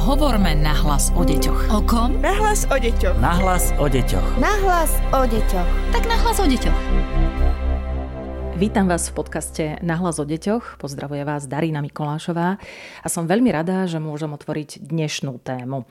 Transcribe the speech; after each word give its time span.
Hovorme 0.00 0.56
nahlas 0.56 1.12
o 1.12 1.20
deťoch. 1.20 1.76
O 1.76 1.84
kom? 1.84 2.24
Nahlas 2.24 2.64
o 2.72 2.76
deťoch. 2.80 3.20
Nahlas 3.20 3.68
o 3.76 3.84
deťoch. 3.84 4.40
Nahlas 4.40 4.96
o 5.12 5.28
deťoch. 5.28 5.68
Tak 5.92 6.08
nahlas 6.08 6.40
o 6.40 6.48
deťoch. 6.48 6.78
Vítam 8.56 8.88
vás 8.88 9.12
v 9.12 9.20
podcaste 9.20 9.64
Nahlas 9.84 10.16
o 10.16 10.24
deťoch. 10.24 10.80
Pozdravuje 10.80 11.20
vás 11.28 11.44
Darina 11.44 11.84
Mikolášová 11.84 12.56
a 13.04 13.08
som 13.12 13.28
veľmi 13.28 13.52
rada, 13.52 13.84
že 13.84 14.00
môžem 14.00 14.32
otvoriť 14.32 14.88
dnešnú 14.88 15.36
tému. 15.44 15.84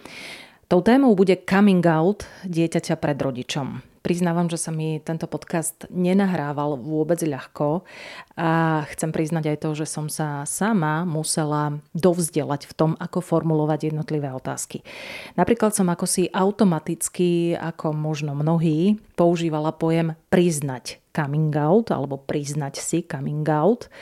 Tou 0.66 0.82
témou 0.82 1.14
bude 1.14 1.38
coming 1.46 1.86
out 1.86 2.26
dieťaťa 2.50 2.98
pred 2.98 3.18
rodičom. 3.22 3.86
Priznávam, 4.10 4.50
že 4.50 4.58
sa 4.58 4.74
mi 4.74 4.98
tento 4.98 5.30
podcast 5.30 5.86
nenahrával 5.94 6.82
vôbec 6.82 7.22
ľahko 7.22 7.86
a 8.34 8.82
chcem 8.90 9.14
priznať 9.14 9.54
aj 9.54 9.58
to, 9.62 9.70
že 9.78 9.86
som 9.86 10.10
sa 10.10 10.50
sama 10.50 11.06
musela 11.06 11.78
dovzdelať 11.94 12.66
v 12.66 12.74
tom, 12.74 12.92
ako 12.98 13.22
formulovať 13.22 13.94
jednotlivé 13.94 14.34
otázky. 14.34 14.82
Napríklad 15.38 15.78
som 15.78 15.94
ako 15.94 16.10
si 16.10 16.26
automaticky, 16.34 17.54
ako 17.54 17.94
možno 17.94 18.34
mnohí, 18.34 18.98
používala 19.14 19.78
pojem 19.78 20.18
priznať 20.34 20.98
coming 21.14 21.54
out 21.54 21.94
alebo 21.94 22.18
priznať 22.18 22.82
si 22.82 23.06
coming 23.06 23.46
out 23.46 23.94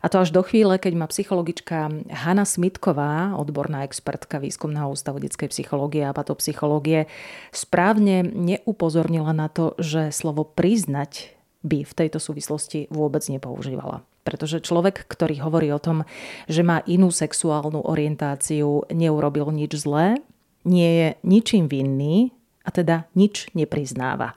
a 0.00 0.06
to 0.08 0.16
až 0.24 0.32
do 0.32 0.40
chvíle, 0.40 0.80
keď 0.80 0.92
ma 0.96 1.06
psychologička 1.12 1.92
Hanna 2.08 2.48
Smitková, 2.48 3.36
odborná 3.36 3.84
expertka 3.84 4.40
Výskumného 4.40 4.88
ústavu 4.88 5.20
detskej 5.20 5.52
psychológie 5.52 6.08
a 6.08 6.16
patopsychológie, 6.16 7.04
správne 7.52 8.24
neupozornila 8.24 9.36
na 9.36 9.52
to, 9.52 9.76
že 9.76 10.08
slovo 10.08 10.48
priznať 10.48 11.36
by 11.60 11.84
v 11.84 11.92
tejto 11.92 12.16
súvislosti 12.16 12.88
vôbec 12.88 13.20
nepoužívala. 13.28 14.00
Pretože 14.24 14.64
človek, 14.64 15.04
ktorý 15.04 15.44
hovorí 15.44 15.68
o 15.68 15.80
tom, 15.80 16.08
že 16.48 16.64
má 16.64 16.80
inú 16.88 17.12
sexuálnu 17.12 17.84
orientáciu, 17.84 18.88
neurobil 18.88 19.52
nič 19.52 19.76
zlé, 19.76 20.16
nie 20.64 20.88
je 20.88 21.08
ničím 21.24 21.68
vinný 21.68 22.32
a 22.64 22.72
teda 22.72 23.08
nič 23.12 23.52
nepriznáva. 23.52 24.36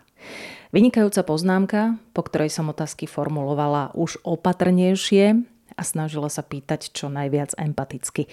Vynikajúca 0.74 1.22
poznámka, 1.22 1.82
po 2.18 2.26
ktorej 2.26 2.50
som 2.50 2.72
otázky 2.72 3.06
formulovala 3.06 3.94
už 3.94 4.18
opatrnejšie, 4.26 5.53
a 5.74 5.82
snažila 5.82 6.30
sa 6.30 6.46
pýtať 6.46 6.94
čo 6.94 7.10
najviac 7.10 7.58
empaticky. 7.58 8.30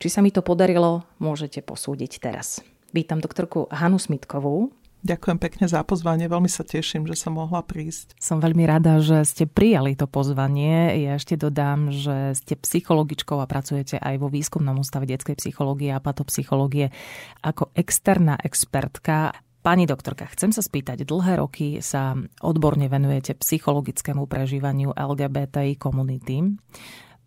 Či 0.00 0.08
sa 0.08 0.20
mi 0.20 0.34
to 0.34 0.40
podarilo, 0.44 1.06
môžete 1.22 1.62
posúdiť 1.62 2.22
teraz. 2.22 2.64
Vítam 2.90 3.22
doktorku 3.22 3.70
Hanu 3.70 4.02
Smitkovú. 4.02 4.74
Ďakujem 5.00 5.38
pekne 5.40 5.64
za 5.64 5.80
pozvanie, 5.80 6.28
veľmi 6.28 6.52
sa 6.52 6.60
teším, 6.60 7.08
že 7.08 7.16
som 7.16 7.32
mohla 7.32 7.64
prísť. 7.64 8.12
Som 8.20 8.36
veľmi 8.36 8.68
rada, 8.68 9.00
že 9.00 9.24
ste 9.24 9.48
prijali 9.48 9.96
to 9.96 10.04
pozvanie. 10.04 10.92
Ja 11.00 11.16
ešte 11.16 11.40
dodám, 11.40 11.88
že 11.88 12.36
ste 12.36 12.52
psychologičkou 12.60 13.40
a 13.40 13.48
pracujete 13.48 13.96
aj 13.96 14.20
vo 14.20 14.28
výskumnom 14.28 14.76
ústave 14.76 15.08
detskej 15.08 15.40
psychológie 15.40 15.88
a 15.96 16.04
patopsychológie 16.04 16.92
ako 17.40 17.72
externá 17.72 18.36
expertka. 18.44 19.32
Pani 19.60 19.84
doktorka, 19.84 20.24
chcem 20.32 20.56
sa 20.56 20.64
spýtať, 20.64 21.04
dlhé 21.04 21.36
roky 21.36 21.84
sa 21.84 22.16
odborne 22.40 22.88
venujete 22.88 23.36
psychologickému 23.36 24.24
prežívaniu 24.24 24.96
LGBTI 24.96 25.76
komunity. 25.76 26.56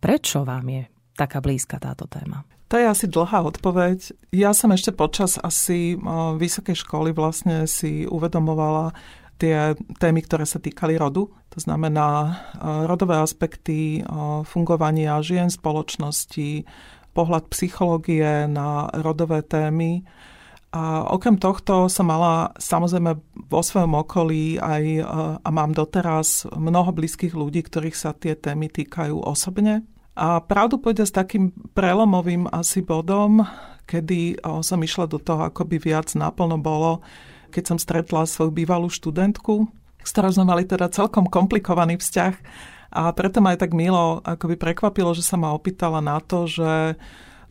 Prečo 0.02 0.42
vám 0.42 0.66
je 0.66 0.82
taká 1.14 1.46
blízka 1.46 1.78
táto 1.78 2.10
téma? 2.10 2.42
To 2.74 2.82
je 2.82 2.90
asi 2.90 3.06
dlhá 3.06 3.46
odpoveď. 3.46 4.34
Ja 4.34 4.50
som 4.58 4.74
ešte 4.74 4.90
počas 4.90 5.38
asi 5.38 5.94
vysokej 6.42 6.74
školy 6.74 7.14
vlastne 7.14 7.70
si 7.70 8.10
uvedomovala 8.10 8.98
tie 9.38 9.78
témy, 10.02 10.26
ktoré 10.26 10.50
sa 10.50 10.58
týkali 10.58 10.98
rodu. 10.98 11.30
To 11.54 11.60
znamená 11.62 12.34
rodové 12.90 13.14
aspekty 13.22 14.02
fungovania 14.50 15.22
žien 15.22 15.54
spoločnosti, 15.54 16.66
pohľad 17.14 17.46
psychológie 17.54 18.50
na 18.50 18.90
rodové 18.90 19.46
témy 19.46 20.02
a 20.74 21.06
okrem 21.06 21.38
tohto 21.38 21.86
som 21.86 22.10
mala 22.10 22.50
samozrejme 22.58 23.14
vo 23.46 23.62
svojom 23.62 23.94
okolí 23.94 24.58
aj 24.58 24.84
e, 24.84 25.02
a 25.38 25.50
mám 25.54 25.70
doteraz 25.70 26.50
mnoho 26.50 26.90
blízkych 26.90 27.38
ľudí, 27.38 27.62
ktorých 27.62 27.94
sa 27.94 28.10
tie 28.18 28.34
témy 28.34 28.74
týkajú 28.74 29.22
osobne. 29.22 29.86
A 30.18 30.42
pravdu 30.42 30.82
povedať 30.82 31.14
s 31.14 31.18
takým 31.18 31.54
prelomovým 31.78 32.50
asi 32.50 32.82
bodom, 32.82 33.46
kedy 33.86 34.34
e, 34.34 34.36
som 34.66 34.82
išla 34.82 35.06
do 35.06 35.22
toho, 35.22 35.46
ako 35.46 35.62
by 35.62 35.78
viac 35.78 36.10
naplno 36.18 36.58
bolo, 36.58 37.06
keď 37.54 37.64
som 37.70 37.78
stretla 37.78 38.26
svoju 38.26 38.50
bývalú 38.50 38.90
študentku, 38.90 39.70
s 40.02 40.10
ktorou 40.10 40.34
sme 40.34 40.58
mali 40.58 40.66
teda 40.66 40.90
celkom 40.90 41.30
komplikovaný 41.30 42.02
vzťah. 42.02 42.34
A 42.98 43.14
preto 43.14 43.46
ma 43.46 43.54
aj 43.54 43.62
tak 43.62 43.78
milo 43.78 44.26
akoby 44.26 44.58
prekvapilo, 44.58 45.14
že 45.14 45.22
sa 45.22 45.38
ma 45.38 45.54
opýtala 45.54 46.02
na 46.02 46.18
to, 46.18 46.50
že 46.50 46.98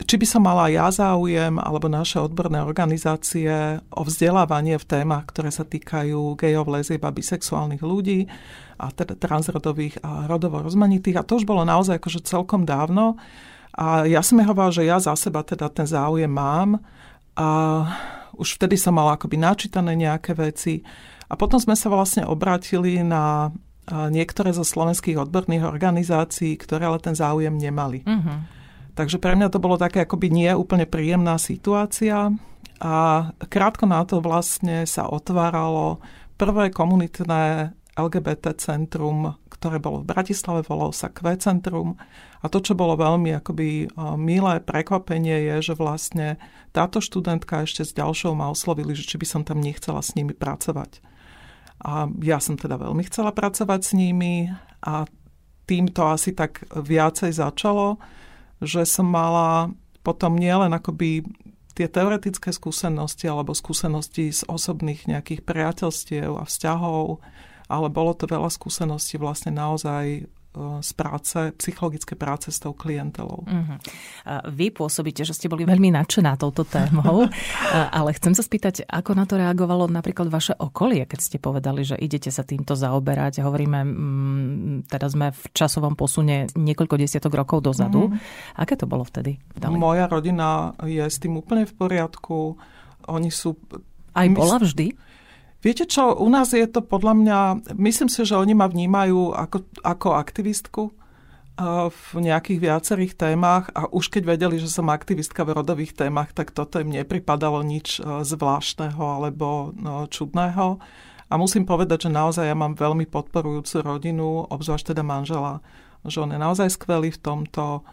či 0.02 0.16
by 0.18 0.26
som 0.26 0.42
mala 0.42 0.68
ja 0.68 0.90
záujem, 0.90 1.58
alebo 1.58 1.86
naše 1.90 2.18
odborné 2.20 2.62
organizácie 2.62 3.78
o 3.92 4.02
vzdelávanie 4.02 4.78
v 4.80 4.88
témach, 4.88 5.28
ktoré 5.30 5.50
sa 5.50 5.62
týkajú 5.62 6.36
gejov, 6.36 6.68
lezieb 6.70 7.02
a 7.04 7.14
bisexuálnych 7.14 7.82
ľudí, 7.82 8.26
a 8.82 8.90
teda 8.90 9.14
transrodových 9.14 10.02
a 10.02 10.26
rodovo 10.26 10.58
rozmanitých. 10.58 11.22
A 11.22 11.26
to 11.26 11.38
už 11.38 11.46
bolo 11.46 11.62
naozaj 11.62 12.02
akože 12.02 12.26
celkom 12.26 12.66
dávno. 12.66 13.14
A 13.78 14.04
ja 14.04 14.20
som 14.20 14.42
jej 14.42 14.48
hovorila, 14.48 14.74
že 14.74 14.84
ja 14.84 14.98
za 14.98 15.14
seba 15.14 15.46
teda 15.46 15.70
ten 15.70 15.86
záujem 15.86 16.28
mám. 16.28 16.82
A 17.38 17.48
už 18.34 18.58
vtedy 18.58 18.74
som 18.74 18.98
mala 18.98 19.14
akoby 19.14 19.38
načítané 19.38 19.94
nejaké 19.94 20.34
veci. 20.34 20.82
A 21.30 21.38
potom 21.38 21.62
sme 21.62 21.78
sa 21.78 21.88
vlastne 21.88 22.26
obrátili 22.26 23.00
na 23.06 23.54
niektoré 23.88 24.54
zo 24.54 24.62
slovenských 24.62 25.18
odborných 25.18 25.66
organizácií, 25.66 26.54
ktoré 26.54 26.86
ale 26.86 27.02
ten 27.02 27.18
záujem 27.18 27.54
nemali. 27.54 28.06
Uh-huh. 28.06 28.38
Takže 28.92 29.16
pre 29.16 29.32
mňa 29.32 29.48
to 29.48 29.62
bolo 29.62 29.80
také 29.80 30.04
akoby 30.04 30.28
nie 30.28 30.50
úplne 30.52 30.84
príjemná 30.84 31.40
situácia 31.40 32.28
a 32.82 32.94
krátko 33.48 33.88
na 33.88 34.04
to 34.04 34.20
vlastne 34.20 34.84
sa 34.84 35.08
otváralo 35.08 36.02
prvé 36.36 36.68
komunitné 36.68 37.72
LGBT 37.92 38.56
centrum, 38.56 39.36
ktoré 39.52 39.76
bolo 39.76 40.00
v 40.00 40.08
Bratislave, 40.10 40.64
volalo 40.64 40.96
sa 40.96 41.12
Q 41.12 41.36
centrum. 41.36 42.00
A 42.42 42.48
to, 42.48 42.58
čo 42.58 42.72
bolo 42.74 42.96
veľmi 42.98 43.36
akoby 43.36 43.92
milé 44.16 44.54
prekvapenie, 44.64 45.52
je, 45.52 45.72
že 45.72 45.74
vlastne 45.78 46.40
táto 46.72 46.98
študentka 47.04 47.62
ešte 47.62 47.84
s 47.84 47.92
ďalšou 47.94 48.32
ma 48.32 48.48
oslovili, 48.48 48.96
že 48.96 49.06
či 49.06 49.20
by 49.20 49.26
som 49.28 49.42
tam 49.44 49.60
nechcela 49.60 50.00
s 50.00 50.16
nimi 50.16 50.32
pracovať. 50.32 51.04
A 51.84 52.08
ja 52.24 52.40
som 52.40 52.56
teda 52.56 52.80
veľmi 52.80 53.04
chcela 53.06 53.30
pracovať 53.30 53.80
s 53.84 53.92
nimi 53.94 54.50
a 54.82 55.06
týmto 55.68 56.02
asi 56.08 56.34
tak 56.34 56.66
viacej 56.74 57.30
začalo 57.30 58.02
že 58.62 58.86
som 58.86 59.10
mala 59.10 59.74
potom 60.06 60.38
nielen 60.38 60.70
akoby 60.74 61.26
tie 61.72 61.88
teoretické 61.88 62.52
skúsenosti 62.52 63.26
alebo 63.26 63.56
skúsenosti 63.56 64.30
z 64.30 64.42
osobných 64.46 65.08
nejakých 65.08 65.40
priateľstiev 65.42 66.36
a 66.36 66.44
vzťahov, 66.44 67.22
ale 67.66 67.88
bolo 67.88 68.12
to 68.12 68.28
veľa 68.28 68.52
skúseností 68.52 69.16
vlastne 69.16 69.56
naozaj 69.56 70.28
z 70.54 70.90
práce, 70.92 71.38
psychologické 71.56 72.12
práce 72.12 72.52
s 72.52 72.60
tou 72.60 72.76
klientelou. 72.76 73.48
Uh-huh. 73.48 73.78
Vy 74.52 74.68
pôsobíte, 74.68 75.24
že 75.24 75.32
ste 75.32 75.48
boli 75.48 75.64
veľmi 75.64 75.88
nadšená 75.96 76.36
touto 76.36 76.68
témou, 76.68 77.24
ale 77.96 78.12
chcem 78.12 78.36
sa 78.36 78.44
spýtať, 78.44 78.84
ako 78.84 79.16
na 79.16 79.24
to 79.24 79.40
reagovalo 79.40 79.88
napríklad 79.88 80.28
vaše 80.28 80.52
okolie, 80.52 81.08
keď 81.08 81.20
ste 81.24 81.36
povedali, 81.40 81.88
že 81.88 81.96
idete 81.96 82.28
sa 82.28 82.44
týmto 82.44 82.76
zaoberať. 82.76 83.40
Hovoríme, 83.40 83.80
mm, 83.80 84.92
teda 84.92 85.06
sme 85.08 85.32
v 85.32 85.42
časovom 85.56 85.96
posune 85.96 86.52
niekoľko 86.52 87.00
desiatok 87.00 87.32
rokov 87.32 87.64
dozadu. 87.64 88.12
Uh-huh. 88.12 88.60
Aké 88.60 88.76
to 88.76 88.84
bolo 88.84 89.08
vtedy? 89.08 89.40
Dali? 89.56 89.72
Moja 89.72 90.04
rodina 90.04 90.76
je 90.84 91.00
s 91.00 91.16
tým 91.16 91.40
úplne 91.40 91.64
v 91.64 91.72
poriadku. 91.72 92.60
Oni 93.08 93.32
sú... 93.32 93.56
Aj 94.12 94.28
bola 94.28 94.60
vždy? 94.60 95.11
Viete 95.62 95.86
čo, 95.86 96.18
u 96.18 96.26
nás 96.26 96.50
je 96.50 96.66
to 96.66 96.82
podľa 96.82 97.14
mňa, 97.14 97.38
myslím 97.78 98.10
si, 98.10 98.26
že 98.26 98.34
oni 98.34 98.50
ma 98.50 98.66
vnímajú 98.66 99.30
ako, 99.30 99.62
ako 99.86 100.08
aktivistku 100.18 100.90
v 101.86 102.08
nejakých 102.18 102.58
viacerých 102.58 103.14
témach 103.14 103.70
a 103.70 103.86
už 103.86 104.10
keď 104.10 104.34
vedeli, 104.34 104.58
že 104.58 104.66
som 104.66 104.90
aktivistka 104.90 105.46
v 105.46 105.54
rodových 105.62 105.94
témach, 105.94 106.34
tak 106.34 106.50
toto 106.50 106.82
im 106.82 106.90
nepripadalo 106.90 107.62
nič 107.62 108.02
zvláštneho 108.02 109.22
alebo 109.22 109.70
no, 109.78 110.10
čudného. 110.10 110.82
A 111.30 111.34
musím 111.38 111.62
povedať, 111.62 112.08
že 112.08 112.10
naozaj 112.10 112.50
ja 112.50 112.56
mám 112.58 112.74
veľmi 112.74 113.06
podporujúcu 113.06 113.86
rodinu, 113.86 114.42
obzvlášť 114.50 114.90
teda 114.90 115.06
manžela, 115.06 115.62
že 116.02 116.18
on 116.18 116.34
je 116.34 116.40
naozaj 116.42 116.74
skvelý 116.74 117.14
v 117.14 117.22
tomto, 117.22 117.86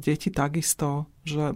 deti 0.00 0.30
takisto, 0.32 1.10
že 1.26 1.52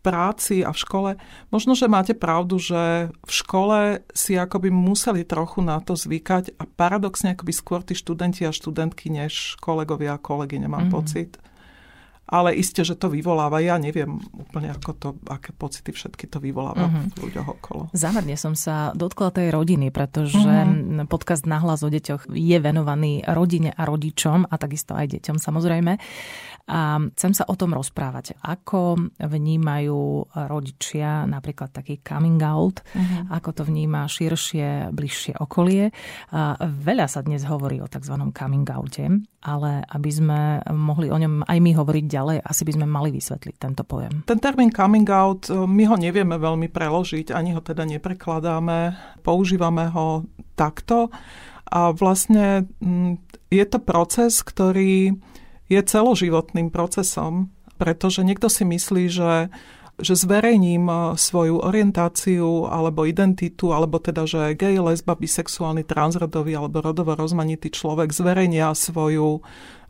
práci 0.00 0.62
a 0.62 0.70
v 0.70 0.78
škole. 0.78 1.10
Možno, 1.50 1.74
že 1.74 1.90
máte 1.90 2.14
pravdu, 2.14 2.62
že 2.62 3.10
v 3.10 3.32
škole 3.32 4.06
si 4.14 4.38
akoby 4.38 4.70
museli 4.70 5.26
trochu 5.26 5.60
na 5.60 5.82
to 5.82 5.98
zvykať 5.98 6.56
a 6.56 6.64
paradoxne 6.64 7.34
akoby 7.34 7.52
skôr 7.52 7.80
tí 7.82 7.98
študenti 7.98 8.46
a 8.46 8.54
študentky 8.54 9.10
než 9.10 9.58
kolegovia 9.58 10.16
a 10.16 10.22
kolegy, 10.22 10.62
nemám 10.62 10.88
mm-hmm. 10.88 10.94
pocit. 10.94 11.36
Ale 12.30 12.54
isté, 12.54 12.86
že 12.86 12.94
to 12.94 13.10
vyvoláva. 13.10 13.58
Ja 13.58 13.76
neviem 13.76 14.22
úplne, 14.30 14.70
ako 14.70 14.90
to, 14.94 15.08
aké 15.26 15.50
pocity 15.50 15.90
všetky 15.90 16.30
to 16.30 16.38
vyvoláva 16.38 16.86
uh-huh. 16.86 17.04
v 17.10 17.18
ľuďoch 17.26 17.48
okolo. 17.58 17.82
Zámerne 17.90 18.38
som 18.38 18.54
sa 18.54 18.94
dotkla 18.94 19.34
tej 19.34 19.50
rodiny, 19.50 19.90
pretože 19.90 20.38
uh-huh. 20.38 21.10
podcast 21.10 21.44
Nahlas 21.44 21.82
o 21.82 21.90
deťoch 21.90 22.30
je 22.30 22.58
venovaný 22.62 23.26
rodine 23.26 23.74
a 23.74 23.82
rodičom 23.82 24.46
a 24.46 24.54
takisto 24.54 24.94
aj 24.94 25.18
deťom 25.18 25.36
samozrejme. 25.42 25.98
A 26.70 27.02
chcem 27.18 27.34
sa 27.34 27.50
o 27.50 27.58
tom 27.58 27.74
rozprávať. 27.74 28.38
Ako 28.46 29.10
vnímajú 29.18 30.30
rodičia 30.46 31.26
napríklad 31.26 31.74
taký 31.74 31.98
coming 31.98 32.38
out, 32.46 32.86
uh-huh. 32.94 33.26
ako 33.34 33.50
to 33.50 33.62
vníma 33.66 34.06
širšie, 34.06 34.94
bližšie 34.94 35.34
okolie. 35.42 35.90
A 36.30 36.54
veľa 36.62 37.10
sa 37.10 37.26
dnes 37.26 37.42
hovorí 37.42 37.82
o 37.82 37.90
tzv. 37.90 38.14
coming 38.30 38.62
oute, 38.70 39.02
ale 39.40 39.80
aby 39.88 40.10
sme 40.12 40.40
mohli 40.68 41.08
o 41.08 41.16
ňom 41.16 41.48
aj 41.48 41.58
my 41.64 41.72
hovoriť 41.72 42.04
ďalej, 42.04 42.38
asi 42.44 42.62
by 42.68 42.72
sme 42.76 42.86
mali 42.86 43.08
vysvetliť 43.08 43.56
tento 43.56 43.88
pojem. 43.88 44.20
Ten 44.28 44.36
termín 44.36 44.68
coming 44.68 45.08
out, 45.08 45.48
my 45.48 45.84
ho 45.88 45.96
nevieme 45.96 46.36
veľmi 46.36 46.68
preložiť, 46.68 47.32
ani 47.32 47.56
ho 47.56 47.64
teda 47.64 47.88
neprekladáme, 47.88 48.96
používame 49.24 49.88
ho 49.88 50.28
takto. 50.52 51.08
A 51.70 51.94
vlastne 51.96 52.68
je 53.48 53.64
to 53.64 53.78
proces, 53.80 54.44
ktorý 54.44 55.16
je 55.70 55.80
celoživotným 55.80 56.68
procesom, 56.68 57.48
pretože 57.80 58.20
niekto 58.20 58.52
si 58.52 58.68
myslí, 58.68 59.04
že 59.08 59.48
že 60.00 60.18
zverejním 60.18 60.88
e, 60.88 60.96
svoju 61.16 61.62
orientáciu 61.62 62.68
alebo 62.68 63.06
identitu, 63.06 63.72
alebo 63.72 64.00
teda, 64.02 64.26
že 64.26 64.56
gay, 64.56 64.76
lesba, 64.76 65.16
bisexuálny, 65.16 65.84
transrodový 65.84 66.56
alebo 66.56 66.80
rodovo 66.80 67.16
rozmanitý 67.16 67.70
človek 67.72 68.10
zverejnia 68.10 68.72
svoju 68.72 69.40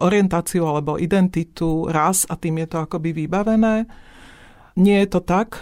orientáciu 0.01 0.67
alebo 0.67 1.01
identitu 1.01 1.89
raz 1.89 2.27
a 2.29 2.35
tým 2.37 2.63
je 2.63 2.67
to 2.71 2.79
akoby 2.83 3.15
vybavené. 3.15 3.89
Nie 4.79 5.05
je 5.05 5.09
to 5.15 5.21
tak. 5.23 5.59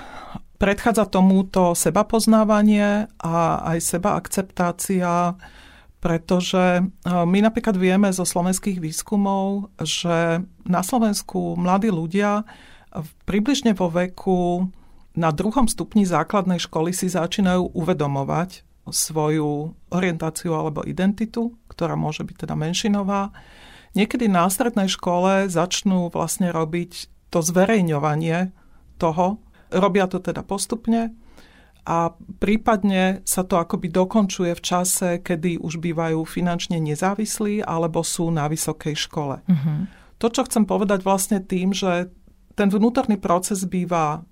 Predchádza 0.58 1.06
tomuto 1.06 1.72
sebapoznávanie 1.78 3.06
a 3.22 3.62
aj 3.74 3.78
seba 3.78 4.18
akceptácia 4.18 5.38
pretože 5.98 6.78
e, 6.78 6.82
my 7.10 7.38
napríklad 7.42 7.74
vieme 7.74 8.06
zo 8.14 8.22
slovenských 8.22 8.78
výskumov, 8.78 9.74
že 9.82 10.46
na 10.62 10.82
Slovensku 10.86 11.58
mladí 11.58 11.90
ľudia 11.90 12.46
približne 13.28 13.76
vo 13.76 13.92
veku 13.92 14.68
na 15.18 15.34
druhom 15.34 15.66
stupni 15.66 16.06
základnej 16.06 16.62
školy 16.62 16.94
si 16.94 17.10
začínajú 17.10 17.74
uvedomovať 17.74 18.62
svoju 18.88 19.74
orientáciu 19.92 20.56
alebo 20.56 20.86
identitu, 20.86 21.58
ktorá 21.68 21.98
môže 21.98 22.24
byť 22.24 22.48
teda 22.48 22.54
menšinová. 22.56 23.34
Niekedy 23.96 24.30
na 24.30 24.48
strednej 24.48 24.88
škole 24.88 25.48
začnú 25.50 26.08
vlastne 26.12 26.52
robiť 26.52 27.10
to 27.28 27.44
zverejňovanie 27.44 28.52
toho. 28.96 29.42
Robia 29.68 30.08
to 30.08 30.22
teda 30.22 30.40
postupne 30.40 31.12
a 31.88 32.12
prípadne 32.40 33.24
sa 33.24 33.44
to 33.44 33.56
akoby 33.56 33.88
dokončuje 33.88 34.52
v 34.52 34.64
čase, 34.64 35.08
kedy 35.24 35.56
už 35.56 35.80
bývajú 35.80 36.20
finančne 36.24 36.76
nezávislí 36.80 37.64
alebo 37.64 38.04
sú 38.04 38.28
na 38.28 38.48
vysokej 38.48 38.96
škole. 38.96 39.40
Uh-huh. 39.44 39.88
To, 40.20 40.26
čo 40.28 40.44
chcem 40.44 40.68
povedať 40.68 41.00
vlastne 41.00 41.40
tým, 41.40 41.72
že 41.72 42.12
ten 42.58 42.74
vnútorný 42.74 43.14
proces 43.22 43.62
býva 43.62 44.26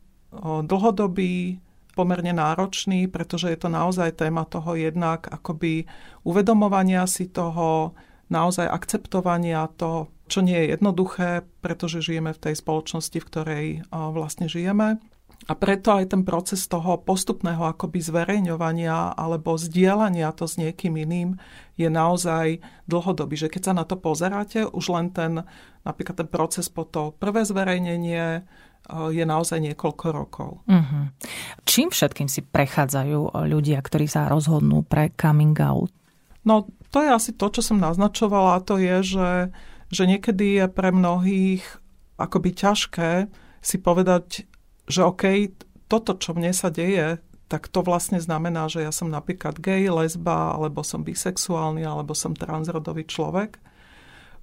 dlhodobý, 0.67 1.62
pomerne 1.96 2.34
náročný, 2.37 3.08
pretože 3.08 3.49
je 3.49 3.56
to 3.56 3.73
naozaj 3.73 4.20
téma 4.20 4.44
toho 4.44 4.76
jednak 4.76 5.31
akoby 5.32 5.88
uvedomovania 6.28 7.08
si 7.08 7.31
toho, 7.31 7.96
naozaj 8.28 8.69
akceptovania 8.69 9.70
to, 9.81 10.12
čo 10.28 10.44
nie 10.44 10.58
je 10.61 10.76
jednoduché, 10.76 11.46
pretože 11.64 12.05
žijeme 12.05 12.37
v 12.37 12.43
tej 12.50 12.55
spoločnosti, 12.58 13.17
v 13.17 13.28
ktorej 13.31 13.67
vlastne 13.88 14.44
žijeme. 14.44 15.00
A 15.46 15.54
preto 15.54 15.94
aj 15.94 16.10
ten 16.10 16.26
proces 16.26 16.66
toho 16.66 16.98
postupného 16.98 17.70
akoby 17.70 18.02
zverejňovania 18.02 19.14
alebo 19.14 19.54
zdieľania 19.54 20.34
to 20.34 20.50
s 20.50 20.58
niekým 20.58 20.98
iným 20.98 21.38
je 21.78 21.87
naozaj 21.87 22.58
dlhodobý. 22.90 23.38
Že 23.38 23.54
keď 23.54 23.62
sa 23.62 23.72
na 23.78 23.87
to 23.87 23.94
pozeráte, 23.94 24.66
už 24.66 24.90
len 24.90 25.14
ten, 25.14 25.46
napríklad 25.87 26.19
ten 26.19 26.28
proces 26.28 26.66
po 26.66 26.82
to 26.82 27.14
prvé 27.14 27.46
zverejnenie 27.46 28.43
eh, 28.43 29.10
je 29.14 29.22
naozaj 29.22 29.62
niekoľko 29.62 30.06
rokov. 30.10 30.50
Uh-huh. 30.66 31.14
Čím 31.62 31.94
všetkým 31.94 32.26
si 32.26 32.43
prechádzajú 32.43 33.46
ľudia, 33.46 33.78
ktorí 33.78 34.10
sa 34.10 34.26
rozhodnú 34.26 34.82
pre 34.82 35.14
coming 35.14 35.54
out? 35.62 35.94
No, 36.43 36.66
to 36.90 37.02
je 37.02 37.10
asi 37.10 37.31
to, 37.34 37.50
čo 37.50 37.62
som 37.62 37.82
naznačovala, 37.82 38.58
a 38.58 38.62
to 38.62 38.78
je, 38.78 39.02
že, 39.02 39.31
že 39.90 40.02
niekedy 40.06 40.62
je 40.62 40.66
pre 40.70 40.94
mnohých 40.94 41.62
akoby 42.16 42.50
ťažké 42.54 43.10
si 43.60 43.76
povedať, 43.82 44.46
že 44.87 45.03
OK, 45.03 45.50
toto, 45.87 46.19
čo 46.19 46.35
mne 46.35 46.50
sa 46.50 46.71
deje, 46.71 47.23
tak 47.47 47.71
to 47.71 47.83
vlastne 47.87 48.19
znamená, 48.19 48.67
že 48.67 48.83
ja 48.83 48.91
som 48.91 49.06
napríklad 49.06 49.62
gay, 49.62 49.87
lesba, 49.87 50.55
alebo 50.59 50.83
som 50.83 51.06
bisexuálny, 51.06 51.87
alebo 51.87 52.11
som 52.11 52.35
transrodový 52.35 53.06
človek. 53.06 53.62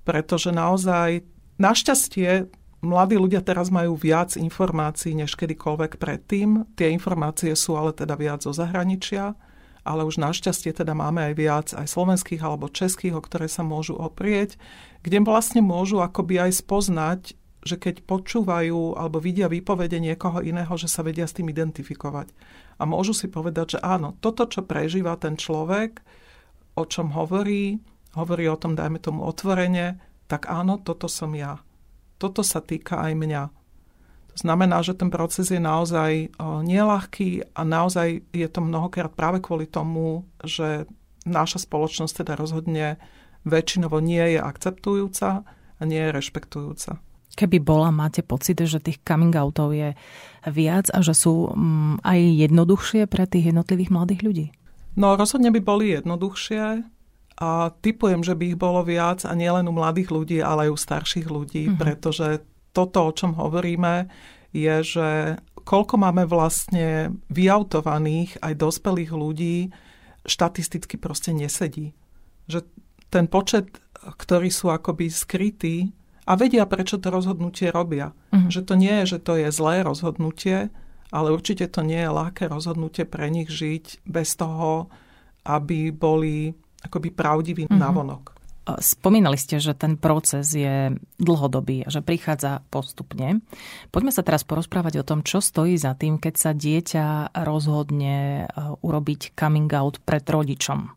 Pretože 0.08 0.56
naozaj, 0.56 1.28
našťastie, 1.60 2.48
mladí 2.80 3.20
ľudia 3.20 3.44
teraz 3.44 3.68
majú 3.72 4.00
viac 4.00 4.40
informácií 4.40 5.16
než 5.16 5.36
kedykoľvek 5.36 6.00
predtým. 6.00 6.64
Tie 6.80 6.92
informácie 6.96 7.52
sú 7.60 7.76
ale 7.76 7.92
teda 7.92 8.16
viac 8.16 8.44
zo 8.44 8.56
zahraničia, 8.56 9.36
ale 9.84 10.08
už 10.08 10.20
našťastie 10.20 10.72
teda 10.72 10.96
máme 10.96 11.28
aj 11.32 11.34
viac 11.36 11.68
aj 11.76 11.88
slovenských 11.92 12.40
alebo 12.40 12.72
českých, 12.72 13.20
o 13.20 13.22
ktoré 13.24 13.52
sa 13.52 13.68
môžu 13.68 14.00
oprieť, 14.00 14.56
kde 15.04 15.20
vlastne 15.28 15.60
môžu 15.60 16.00
akoby 16.00 16.40
aj 16.40 16.52
spoznať 16.64 17.22
že 17.64 17.80
keď 17.80 18.04
počúvajú 18.04 19.00
alebo 19.00 19.24
vidia 19.24 19.48
výpovede 19.48 19.98
niekoho 20.04 20.44
iného, 20.44 20.72
že 20.76 20.92
sa 20.92 21.00
vedia 21.00 21.24
s 21.24 21.36
tým 21.36 21.48
identifikovať. 21.48 22.28
A 22.78 22.84
môžu 22.84 23.16
si 23.16 23.32
povedať, 23.32 23.80
že 23.80 23.80
áno, 23.80 24.20
toto, 24.20 24.44
čo 24.44 24.68
prežíva 24.68 25.16
ten 25.16 25.40
človek, 25.40 26.04
o 26.76 26.84
čom 26.84 27.16
hovorí, 27.16 27.80
hovorí 28.20 28.46
o 28.52 28.60
tom, 28.60 28.76
dajme 28.76 29.00
tomu 29.00 29.24
otvorene, 29.24 30.04
tak 30.28 30.52
áno, 30.52 30.84
toto 30.84 31.08
som 31.08 31.32
ja. 31.32 31.64
Toto 32.20 32.44
sa 32.44 32.60
týka 32.60 33.00
aj 33.00 33.14
mňa. 33.16 33.44
To 34.34 34.38
znamená, 34.42 34.82
že 34.84 34.98
ten 34.98 35.14
proces 35.14 35.54
je 35.54 35.62
naozaj 35.62 36.34
nielahký 36.42 37.54
a 37.54 37.62
naozaj 37.62 38.26
je 38.34 38.48
to 38.50 38.60
mnohokrát 38.66 39.14
práve 39.14 39.40
kvôli 39.40 39.70
tomu, 39.70 40.26
že 40.42 40.90
naša 41.24 41.64
spoločnosť 41.64 42.26
teda 42.26 42.34
rozhodne 42.36 42.98
väčšinovo 43.46 44.02
nie 44.02 44.36
je 44.36 44.40
akceptujúca 44.42 45.46
a 45.78 45.82
nie 45.86 46.02
je 46.02 46.16
rešpektujúca 46.16 47.13
keby 47.34 47.58
bola, 47.62 47.90
máte 47.90 48.22
pocit, 48.22 48.62
že 48.62 48.80
tých 48.80 49.02
coming 49.02 49.34
outov 49.34 49.74
je 49.74 49.98
viac 50.46 50.90
a 50.94 51.02
že 51.02 51.18
sú 51.18 51.50
mm, 51.50 52.06
aj 52.06 52.20
jednoduchšie 52.48 53.02
pre 53.10 53.26
tých 53.26 53.54
jednotlivých 53.54 53.90
mladých 53.90 54.22
ľudí? 54.22 54.48
No 54.94 55.18
rozhodne 55.18 55.50
by 55.50 55.62
boli 55.62 55.98
jednoduchšie 55.98 56.86
a 57.42 57.50
typujem, 57.82 58.22
že 58.22 58.38
by 58.38 58.54
ich 58.54 58.58
bolo 58.62 58.86
viac 58.86 59.26
a 59.26 59.34
nielen 59.34 59.66
u 59.66 59.74
mladých 59.74 60.14
ľudí, 60.14 60.38
ale 60.40 60.70
aj 60.70 60.74
u 60.74 60.78
starších 60.78 61.28
ľudí, 61.28 61.64
mm-hmm. 61.66 61.82
pretože 61.82 62.46
toto, 62.74 63.10
o 63.10 63.12
čom 63.12 63.34
hovoríme, 63.34 64.10
je, 64.54 64.76
že 64.86 65.10
koľko 65.66 65.98
máme 65.98 66.30
vlastne 66.30 67.18
vyautovaných 67.34 68.38
aj 68.46 68.54
dospelých 68.54 69.12
ľudí, 69.12 69.74
štatisticky 70.24 71.02
proste 71.02 71.34
nesedí. 71.34 71.98
Že 72.46 72.70
ten 73.10 73.26
počet, 73.26 73.82
ktorí 73.98 74.54
sú 74.54 74.70
akoby 74.70 75.10
skrytí 75.10 75.90
a 76.24 76.32
vedia, 76.40 76.64
prečo 76.64 77.00
to 77.00 77.12
rozhodnutie 77.12 77.70
robia. 77.70 78.16
Uh-huh. 78.32 78.48
Že 78.48 78.62
to 78.64 78.74
nie 78.80 78.94
je, 79.04 79.06
že 79.16 79.20
to 79.20 79.34
je 79.36 79.48
zlé 79.52 79.84
rozhodnutie, 79.84 80.72
ale 81.12 81.28
určite 81.30 81.68
to 81.70 81.84
nie 81.84 82.00
je 82.00 82.10
ľahké 82.10 82.48
rozhodnutie 82.48 83.04
pre 83.04 83.28
nich 83.28 83.52
žiť 83.52 84.08
bez 84.08 84.34
toho, 84.40 84.88
aby 85.44 85.92
boli 85.92 86.56
akoby 86.84 87.12
pravdiví 87.12 87.68
uh-huh. 87.68 87.80
navonok. 87.80 88.34
Spomínali 88.64 89.36
ste, 89.36 89.60
že 89.60 89.76
ten 89.76 90.00
proces 90.00 90.56
je 90.56 90.96
dlhodobý 91.20 91.84
a 91.84 91.92
že 91.92 92.00
prichádza 92.00 92.64
postupne. 92.72 93.44
Poďme 93.92 94.16
sa 94.16 94.24
teraz 94.24 94.48
porozprávať 94.48 95.04
o 95.04 95.08
tom, 95.08 95.20
čo 95.20 95.44
stojí 95.44 95.76
za 95.76 96.00
tým, 96.00 96.16
keď 96.16 96.34
sa 96.40 96.52
dieťa 96.56 97.36
rozhodne 97.44 98.48
e, 98.48 98.64
urobiť 98.80 99.36
coming 99.36 99.68
out 99.76 100.00
pred 100.08 100.24
rodičom. 100.24 100.96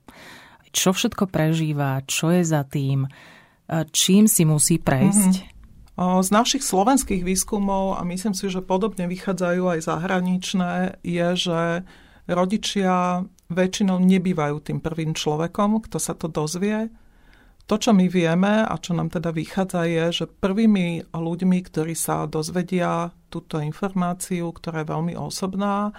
Čo 0.70 0.94
všetko 0.94 1.26
prežíva, 1.26 2.06
čo 2.06 2.30
je 2.30 2.46
za 2.46 2.62
tým, 2.62 3.10
čím 3.90 4.30
si 4.30 4.46
musí 4.46 4.78
prejsť? 4.78 5.32
Mm-hmm. 5.42 6.20
Z 6.20 6.28
našich 6.28 6.60
slovenských 6.60 7.24
výskumov, 7.24 7.96
a 7.96 8.04
myslím 8.04 8.36
si, 8.36 8.52
že 8.52 8.60
podobne 8.60 9.08
vychádzajú 9.08 9.62
aj 9.64 9.80
zahraničné, 9.80 11.00
je, 11.00 11.28
že 11.34 11.60
rodičia 12.28 13.24
väčšinou 13.48 14.02
nebývajú 14.04 14.56
tým 14.60 14.78
prvým 14.84 15.16
človekom, 15.16 15.80
kto 15.88 15.96
sa 15.96 16.12
to 16.12 16.28
dozvie. 16.28 16.92
To, 17.66 17.80
čo 17.80 17.96
my 17.96 18.06
vieme 18.12 18.62
a 18.62 18.74
čo 18.76 18.92
nám 18.92 19.08
teda 19.10 19.32
vychádza, 19.32 19.88
je, 19.88 20.04
že 20.22 20.24
prvými 20.28 21.10
ľuďmi, 21.16 21.58
ktorí 21.64 21.96
sa 21.96 22.28
dozvedia 22.28 23.10
túto 23.32 23.58
informáciu, 23.58 24.52
ktorá 24.52 24.84
je 24.84 24.90
veľmi 24.92 25.14
osobná 25.16 25.96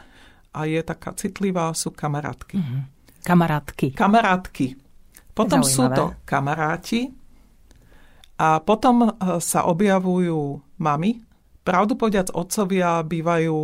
a 0.53 0.59
je 0.63 0.79
taká 0.85 1.17
citlivá, 1.17 1.73
sú 1.73 1.89
kamarátky. 1.89 2.55
Mm-hmm. 2.55 2.81
Kamarátky. 3.25 3.87
Kamarátky. 3.97 4.67
Potom 5.33 5.65
Zaujímavé. 5.65 5.73
sú 5.73 5.83
to 5.91 6.03
kamaráti, 6.23 7.16
A 8.37 8.61
potom 8.61 9.09
e, 9.09 9.11
sa 9.41 9.65
objavujú 9.65 10.61
mami. 10.77 11.25
Pravdu 11.65 11.97
povediac, 11.97 12.31
otcovia 12.31 13.01
bývajú 13.01 13.57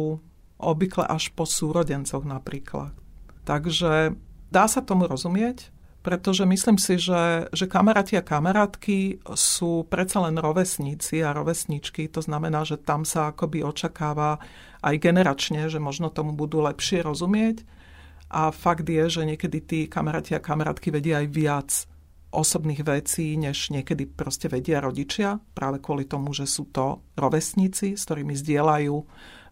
obvykle 0.60 1.06
až 1.06 1.30
po 1.32 1.46
súrodencoch 1.46 2.25
napríklad. 2.25 2.92
Takže 3.44 4.18
dá 4.50 4.65
sa 4.65 4.82
tomu 4.82 5.06
rozumieť, 5.06 5.70
pretože 6.03 6.44
myslím 6.44 6.75
si, 6.75 7.00
že, 7.00 7.48
že 7.56 7.65
kamaráti 7.68 8.20
a 8.20 8.27
kamarátky 8.27 9.24
sú 9.39 9.88
predsa 9.88 10.20
len 10.27 10.36
rovesníci 10.36 11.24
a 11.24 11.32
rovesničky. 11.32 12.12
To 12.12 12.20
znamená, 12.20 12.68
že 12.68 12.75
tam 12.75 13.08
sa 13.08 13.32
akoby 13.32 13.63
očakáva 13.63 14.44
aj 14.84 14.96
generačne, 15.00 15.72
že 15.72 15.80
možno 15.80 16.12
tomu 16.12 16.36
budú 16.36 16.60
lepšie 16.60 17.08
rozumieť. 17.08 17.63
A 18.34 18.51
fakt 18.51 18.84
je, 18.84 19.06
že 19.08 19.24
niekedy 19.24 19.60
tí 19.63 19.80
kamaráti 19.88 20.36
a 20.36 20.44
kamarátky 20.44 20.92
vedia 20.92 21.24
aj 21.24 21.27
viac 21.32 21.70
osobných 22.33 22.81
vecí, 22.81 23.37
než 23.37 23.69
niekedy 23.69 24.09
proste 24.09 24.49
vedia 24.49 24.81
rodičia, 24.81 25.37
práve 25.53 25.77
kvôli 25.77 26.09
tomu, 26.09 26.33
že 26.33 26.49
sú 26.49 26.65
to 26.73 27.05
rovesníci, 27.13 27.93
s 27.93 28.09
ktorými 28.09 28.33
zdieľajú 28.33 28.95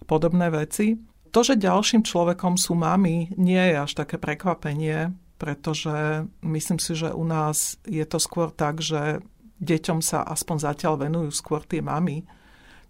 podobné 0.09 0.50
veci. 0.50 0.97
To, 1.31 1.45
že 1.45 1.61
ďalším 1.61 2.03
človekom 2.03 2.59
sú 2.59 2.75
mami, 2.75 3.38
nie 3.39 3.61
je 3.61 3.77
až 3.77 3.91
také 4.03 4.19
prekvapenie, 4.19 5.13
pretože 5.39 6.27
myslím 6.43 6.77
si, 6.81 6.93
že 6.93 7.13
u 7.13 7.23
nás 7.23 7.79
je 7.88 8.03
to 8.03 8.19
skôr 8.19 8.51
tak, 8.51 8.83
že 8.83 9.23
deťom 9.61 10.01
sa 10.01 10.25
aspoň 10.25 10.57
zatiaľ 10.59 11.07
venujú 11.07 11.31
skôr 11.31 11.61
tie 11.63 11.79
mami. 11.79 12.25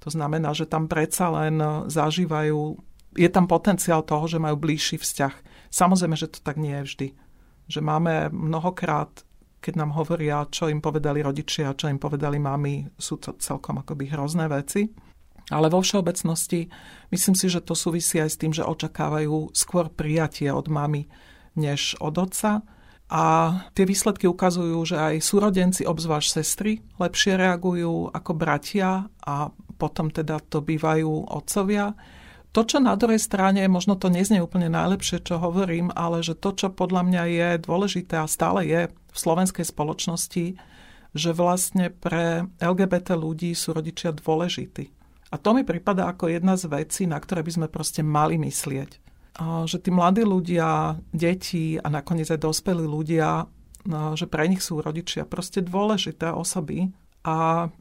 To 0.02 0.10
znamená, 0.10 0.56
že 0.58 0.66
tam 0.66 0.90
predsa 0.90 1.30
len 1.30 1.62
zažívajú, 1.86 2.80
je 3.14 3.30
tam 3.30 3.46
potenciál 3.46 4.02
toho, 4.02 4.26
že 4.26 4.42
majú 4.42 4.58
bližší 4.58 4.98
vzťah. 4.98 5.36
Samozrejme, 5.70 6.16
že 6.18 6.32
to 6.32 6.40
tak 6.42 6.58
nie 6.58 6.74
je 6.82 6.88
vždy. 6.88 7.08
Že 7.70 7.80
máme 7.86 8.14
mnohokrát 8.34 9.24
keď 9.62 9.74
nám 9.78 9.94
hovoria, 9.94 10.50
čo 10.50 10.68
im 10.68 10.82
povedali 10.82 11.22
rodičia, 11.22 11.78
čo 11.78 11.86
im 11.86 12.02
povedali 12.02 12.42
mami, 12.42 12.98
sú 12.98 13.22
to 13.22 13.38
celkom 13.38 13.86
akoby 13.86 14.10
hrozné 14.10 14.50
veci. 14.50 14.90
Ale 15.54 15.70
vo 15.70 15.86
všeobecnosti 15.86 16.66
myslím 17.14 17.36
si, 17.38 17.46
že 17.46 17.62
to 17.62 17.78
súvisí 17.78 18.18
aj 18.18 18.30
s 18.34 18.40
tým, 18.42 18.52
že 18.52 18.66
očakávajú 18.66 19.54
skôr 19.54 19.94
prijatie 19.94 20.50
od 20.50 20.66
mamy 20.66 21.06
než 21.54 21.94
od 22.02 22.18
otca. 22.18 22.66
A 23.12 23.24
tie 23.76 23.84
výsledky 23.84 24.24
ukazujú, 24.24 24.80
že 24.88 24.96
aj 24.96 25.20
súrodenci, 25.20 25.84
obzvlášť 25.84 26.30
sestry, 26.40 26.80
lepšie 26.96 27.36
reagujú 27.36 28.08
ako 28.08 28.32
bratia 28.32 29.12
a 29.28 29.52
potom 29.76 30.08
teda 30.08 30.40
to 30.48 30.64
bývajú 30.64 31.28
otcovia. 31.28 31.92
To, 32.52 32.68
čo 32.68 32.84
na 32.84 33.00
druhej 33.00 33.20
strane, 33.20 33.64
možno 33.72 33.96
to 33.96 34.12
neznie 34.12 34.44
úplne 34.44 34.68
najlepšie, 34.68 35.24
čo 35.24 35.40
hovorím, 35.40 35.88
ale 35.96 36.20
že 36.20 36.36
to, 36.36 36.52
čo 36.52 36.68
podľa 36.68 37.08
mňa 37.08 37.24
je 37.32 37.48
dôležité 37.64 38.20
a 38.20 38.28
stále 38.28 38.68
je 38.68 38.82
v 38.92 39.18
slovenskej 39.18 39.64
spoločnosti, 39.64 40.60
že 41.16 41.30
vlastne 41.32 41.92
pre 41.92 42.52
LGBT 42.60 43.16
ľudí 43.16 43.56
sú 43.56 43.72
rodičia 43.72 44.12
dôležití. 44.12 44.92
A 45.32 45.40
to 45.40 45.56
mi 45.56 45.64
pripada 45.64 46.12
ako 46.12 46.28
jedna 46.28 46.60
z 46.60 46.68
vecí, 46.68 47.08
na 47.08 47.16
ktoré 47.24 47.40
by 47.40 47.52
sme 47.56 47.68
proste 47.72 48.04
mali 48.04 48.36
myslieť. 48.36 49.00
Že 49.40 49.78
tí 49.80 49.90
mladí 49.96 50.28
ľudia, 50.28 51.00
deti 51.16 51.80
a 51.80 51.88
nakoniec 51.88 52.28
aj 52.36 52.44
dospelí 52.44 52.84
ľudia, 52.84 53.48
že 53.88 54.28
pre 54.28 54.52
nich 54.52 54.60
sú 54.60 54.84
rodičia 54.84 55.24
proste 55.24 55.64
dôležité 55.64 56.36
osoby 56.36 56.92
a 57.24 57.72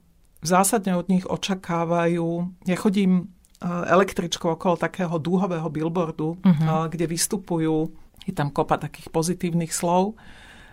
zásadne 0.47 0.95
od 0.95 1.11
nich 1.11 1.27
očakávajú, 1.27 2.55
ja 2.71 2.77
chodím 2.79 3.35
električkou 3.61 4.57
okolo 4.57 4.81
takého 4.81 5.21
dúhového 5.21 5.69
billboardu, 5.69 6.41
uh-huh. 6.41 6.89
kde 6.89 7.05
vystupujú, 7.05 7.93
je 8.25 8.33
tam 8.33 8.49
kopa 8.49 8.81
takých 8.81 9.13
pozitívnych 9.13 9.73
slov. 9.73 10.17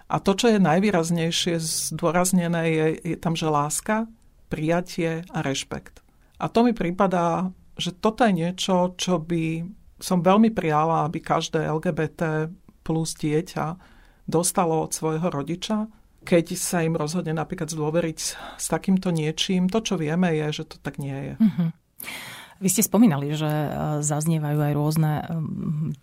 A 0.07 0.23
to, 0.23 0.39
čo 0.39 0.47
je 0.47 0.59
najvýraznejšie 0.63 1.59
zdôraznené, 1.59 2.63
je, 2.71 2.87
je 3.03 3.17
tam, 3.19 3.35
že 3.35 3.51
láska, 3.51 4.07
prijatie 4.47 5.27
a 5.27 5.43
rešpekt. 5.43 5.99
A 6.39 6.47
to 6.47 6.63
mi 6.63 6.71
prípada, 6.71 7.51
že 7.75 7.91
toto 7.91 8.23
je 8.23 8.31
niečo, 8.31 8.95
čo 8.95 9.19
by 9.19 9.67
som 9.99 10.23
veľmi 10.23 10.55
prijala, 10.55 11.03
aby 11.03 11.19
každé 11.19 11.67
LGBT 11.67 12.47
plus 12.87 13.19
dieťa 13.19 13.75
dostalo 14.23 14.87
od 14.87 14.95
svojho 14.95 15.27
rodiča, 15.27 15.91
keď 16.23 16.55
sa 16.55 16.87
im 16.87 16.95
rozhodne 16.95 17.35
napríklad 17.35 17.67
zdôveriť 17.67 18.19
s 18.55 18.65
takýmto 18.71 19.11
niečím. 19.11 19.67
To, 19.67 19.83
čo 19.83 19.99
vieme, 19.99 20.31
je, 20.35 20.63
že 20.63 20.63
to 20.71 20.77
tak 20.79 20.99
nie 21.03 21.15
je. 21.15 21.33
Uh-huh. 21.35 21.69
Vy 22.57 22.69
ste 22.73 22.83
spomínali, 22.85 23.33
že 23.37 23.47
e, 23.47 23.69
zaznievajú 24.01 24.59
aj 24.59 24.73
rôzne, 24.73 25.11
e, 25.19 25.23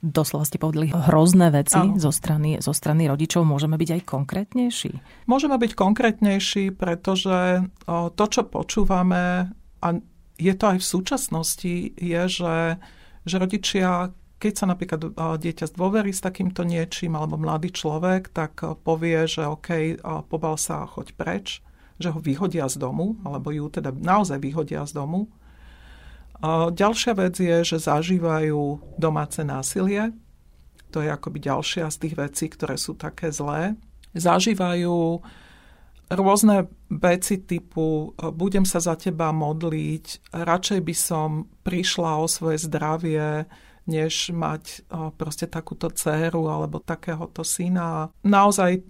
doslova 0.01 0.47
ste 0.47 0.63
povedali, 0.63 0.95
hrozné 0.95 1.51
veci 1.51 1.79
zo 1.99 2.11
strany, 2.15 2.63
zo 2.63 2.71
strany 2.71 3.11
rodičov. 3.11 3.43
Môžeme 3.43 3.75
byť 3.75 3.91
aj 3.99 4.03
konkrétnejší? 4.07 4.93
Môžeme 5.27 5.57
byť 5.59 5.73
konkrétnejší, 5.75 6.75
pretože 6.75 7.67
to, 7.89 8.25
čo 8.31 8.43
počúvame, 8.47 9.51
a 9.83 9.89
je 10.39 10.55
to 10.55 10.65
aj 10.75 10.79
v 10.83 10.87
súčasnosti, 10.87 11.75
je, 11.95 12.23
že, 12.27 12.57
že 13.27 13.37
rodičia 13.39 14.15
keď 14.35 14.53
sa 14.61 14.67
napríklad 14.69 15.01
dieťa 15.17 15.73
zdôverí 15.73 16.13
s 16.13 16.21
takýmto 16.21 16.69
niečím, 16.69 17.17
alebo 17.17 17.41
mladý 17.41 17.73
človek, 17.73 18.29
tak 18.29 18.61
povie, 18.85 19.25
že 19.25 19.49
OK, 19.49 19.97
pobal 20.29 20.61
sa, 20.61 20.85
choď 20.85 21.17
preč, 21.17 21.65
že 21.97 22.13
ho 22.13 22.21
vyhodia 22.21 22.69
z 22.69 22.77
domu, 22.77 23.17
alebo 23.25 23.49
ju 23.49 23.73
teda 23.73 23.89
naozaj 23.95 24.37
vyhodia 24.45 24.85
z 24.85 25.01
domu. 25.01 25.33
Ďalšia 26.75 27.13
vec 27.15 27.39
je, 27.39 27.63
že 27.63 27.79
zažívajú 27.79 28.97
domáce 28.99 29.45
násilie. 29.45 30.11
To 30.91 31.03
je 31.03 31.11
akoby 31.11 31.39
ďalšia 31.43 31.91
z 31.91 31.97
tých 32.07 32.15
vecí, 32.15 32.47
ktoré 32.51 32.79
sú 32.79 32.95
také 32.95 33.35
zlé. 33.35 33.75
Zažívajú 34.15 35.23
rôzne 36.15 36.71
veci 36.87 37.43
typu 37.43 38.15
budem 38.15 38.63
sa 38.63 38.79
za 38.79 38.95
teba 38.95 39.35
modliť, 39.35 40.31
radšej 40.37 40.81
by 40.85 40.95
som 40.95 41.51
prišla 41.67 42.23
o 42.23 42.31
svoje 42.31 42.63
zdravie, 42.63 43.49
než 43.85 44.31
mať 44.31 44.87
proste 45.19 45.51
takúto 45.51 45.91
dceru 45.91 46.47
alebo 46.47 46.79
takéhoto 46.79 47.43
syna. 47.43 48.09
Naozaj 48.23 48.81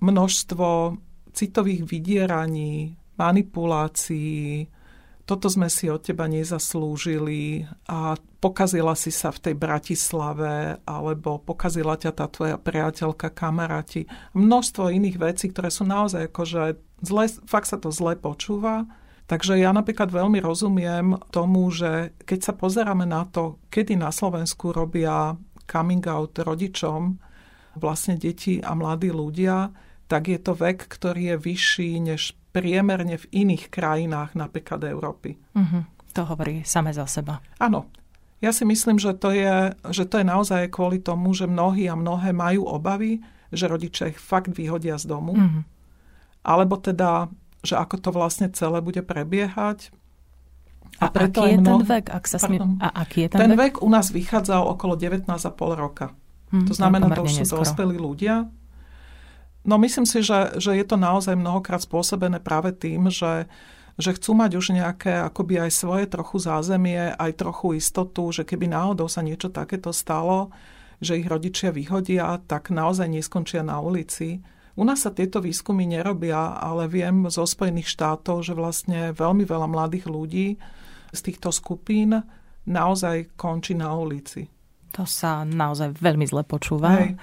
množstvo 0.00 0.96
citových 1.36 1.86
vydieraní, 1.86 2.96
manipulácií, 3.14 4.64
toto 5.30 5.46
sme 5.46 5.70
si 5.70 5.86
od 5.86 6.02
teba 6.02 6.26
nezaslúžili 6.26 7.62
a 7.86 8.18
pokazila 8.42 8.98
si 8.98 9.14
sa 9.14 9.30
v 9.30 9.38
tej 9.38 9.54
Bratislave 9.54 10.82
alebo 10.82 11.38
pokazila 11.38 11.94
ťa 11.94 12.18
tá 12.18 12.26
tvoja 12.26 12.58
priateľka, 12.58 13.30
kamaráti. 13.30 14.10
Množstvo 14.34 14.90
iných 14.90 15.22
vecí, 15.22 15.54
ktoré 15.54 15.70
sú 15.70 15.86
naozaj 15.86 16.34
akože 16.34 16.82
zle, 17.06 17.30
fakt 17.46 17.70
sa 17.70 17.78
to 17.78 17.94
zle 17.94 18.18
počúva. 18.18 18.90
Takže 19.30 19.54
ja 19.62 19.70
napríklad 19.70 20.10
veľmi 20.10 20.42
rozumiem 20.42 21.14
tomu, 21.30 21.70
že 21.70 22.10
keď 22.26 22.50
sa 22.50 22.52
pozeráme 22.58 23.06
na 23.06 23.22
to, 23.22 23.62
kedy 23.70 23.94
na 23.94 24.10
Slovensku 24.10 24.74
robia 24.74 25.38
coming 25.70 26.02
out 26.10 26.34
rodičom 26.42 27.22
vlastne 27.78 28.18
deti 28.18 28.58
a 28.58 28.74
mladí 28.74 29.14
ľudia, 29.14 29.70
tak 30.10 30.26
je 30.26 30.42
to 30.42 30.58
vek, 30.58 30.90
ktorý 30.90 31.22
je 31.22 31.36
vyšší 31.38 31.90
než 32.02 32.34
priemerne 32.50 33.16
v 33.18 33.26
iných 33.30 33.70
krajinách, 33.70 34.34
napríklad 34.34 34.82
Európy. 34.86 35.38
Uh-huh. 35.54 35.86
To 36.14 36.22
hovorí 36.26 36.66
same 36.66 36.90
za 36.90 37.06
seba. 37.06 37.38
Áno. 37.62 37.86
Ja 38.40 38.50
si 38.56 38.64
myslím, 38.64 38.96
že 38.96 39.12
to, 39.14 39.36
je, 39.36 39.76
že 39.92 40.08
to 40.08 40.18
je 40.18 40.26
naozaj 40.26 40.72
kvôli 40.72 40.98
tomu, 40.98 41.36
že 41.36 41.44
mnohí 41.44 41.86
a 41.86 41.94
mnohé 41.94 42.32
majú 42.32 42.66
obavy, 42.66 43.20
že 43.52 43.68
rodičia 43.68 44.10
ich 44.10 44.18
fakt 44.18 44.50
vyhodia 44.50 44.96
z 44.96 45.06
domu. 45.06 45.36
Uh-huh. 45.36 45.62
Alebo 46.40 46.80
teda, 46.80 47.28
že 47.60 47.76
ako 47.76 47.96
to 48.00 48.10
vlastne 48.10 48.48
celé 48.50 48.80
bude 48.80 49.04
prebiehať. 49.04 49.92
A, 50.98 51.08
a 51.08 51.12
preto 51.12 51.44
aký 51.44 51.54
je 51.54 51.58
mnoho... 51.60 51.84
ten 51.84 51.86
vek? 51.86 52.06
Ak 52.10 52.24
sa 52.26 52.38
smie... 52.40 52.58
A 52.80 52.88
aký 53.04 53.28
je 53.28 53.36
ten, 53.36 53.40
ten 53.44 53.52
vek? 53.54 53.78
vek 53.78 53.84
u 53.84 53.88
nás 53.92 54.08
vychádzal 54.08 54.66
okolo 54.72 54.96
19,5 54.96 55.28
roka. 55.76 56.16
Hmm, 56.50 56.66
to 56.66 56.74
znamená, 56.74 57.12
to 57.14 57.22
už 57.22 57.46
sú 57.46 57.62
dospelí 57.62 57.94
ľudia, 57.94 58.50
No 59.60 59.76
myslím 59.76 60.08
si, 60.08 60.24
že, 60.24 60.56
že 60.56 60.72
je 60.72 60.84
to 60.88 60.96
naozaj 60.96 61.36
mnohokrát 61.36 61.84
spôsobené 61.84 62.40
práve 62.40 62.72
tým, 62.72 63.12
že, 63.12 63.44
že 64.00 64.16
chcú 64.16 64.32
mať 64.32 64.56
už 64.56 64.72
nejaké 64.72 65.20
akoby 65.20 65.68
aj 65.68 65.70
svoje 65.76 66.04
trochu 66.08 66.40
zázemie, 66.40 67.12
aj 67.12 67.36
trochu 67.36 67.76
istotu, 67.76 68.32
že 68.32 68.48
keby 68.48 68.72
náhodou 68.72 69.04
sa 69.04 69.20
niečo 69.20 69.52
takéto 69.52 69.92
stalo, 69.92 70.48
že 71.04 71.20
ich 71.20 71.28
rodičia 71.28 71.72
vyhodia, 71.72 72.40
tak 72.48 72.72
naozaj 72.72 73.08
neskončia 73.08 73.60
na 73.60 73.80
ulici. 73.84 74.40
U 74.80 74.82
nás 74.88 75.04
sa 75.04 75.12
tieto 75.12 75.44
výskumy 75.44 75.84
nerobia, 75.84 76.56
ale 76.56 76.88
viem 76.88 77.28
zo 77.28 77.44
Spojených 77.44 77.92
štátov, 77.92 78.40
že 78.40 78.56
vlastne 78.56 79.12
veľmi 79.12 79.44
veľa 79.44 79.68
mladých 79.68 80.08
ľudí 80.08 80.56
z 81.12 81.20
týchto 81.20 81.52
skupín 81.52 82.16
naozaj 82.64 83.36
končí 83.36 83.76
na 83.76 83.92
ulici. 83.92 84.48
To 84.96 85.04
sa 85.04 85.44
naozaj 85.44 86.00
veľmi 86.00 86.24
zle 86.24 86.48
počúva. 86.48 86.96
Hej 86.96 87.20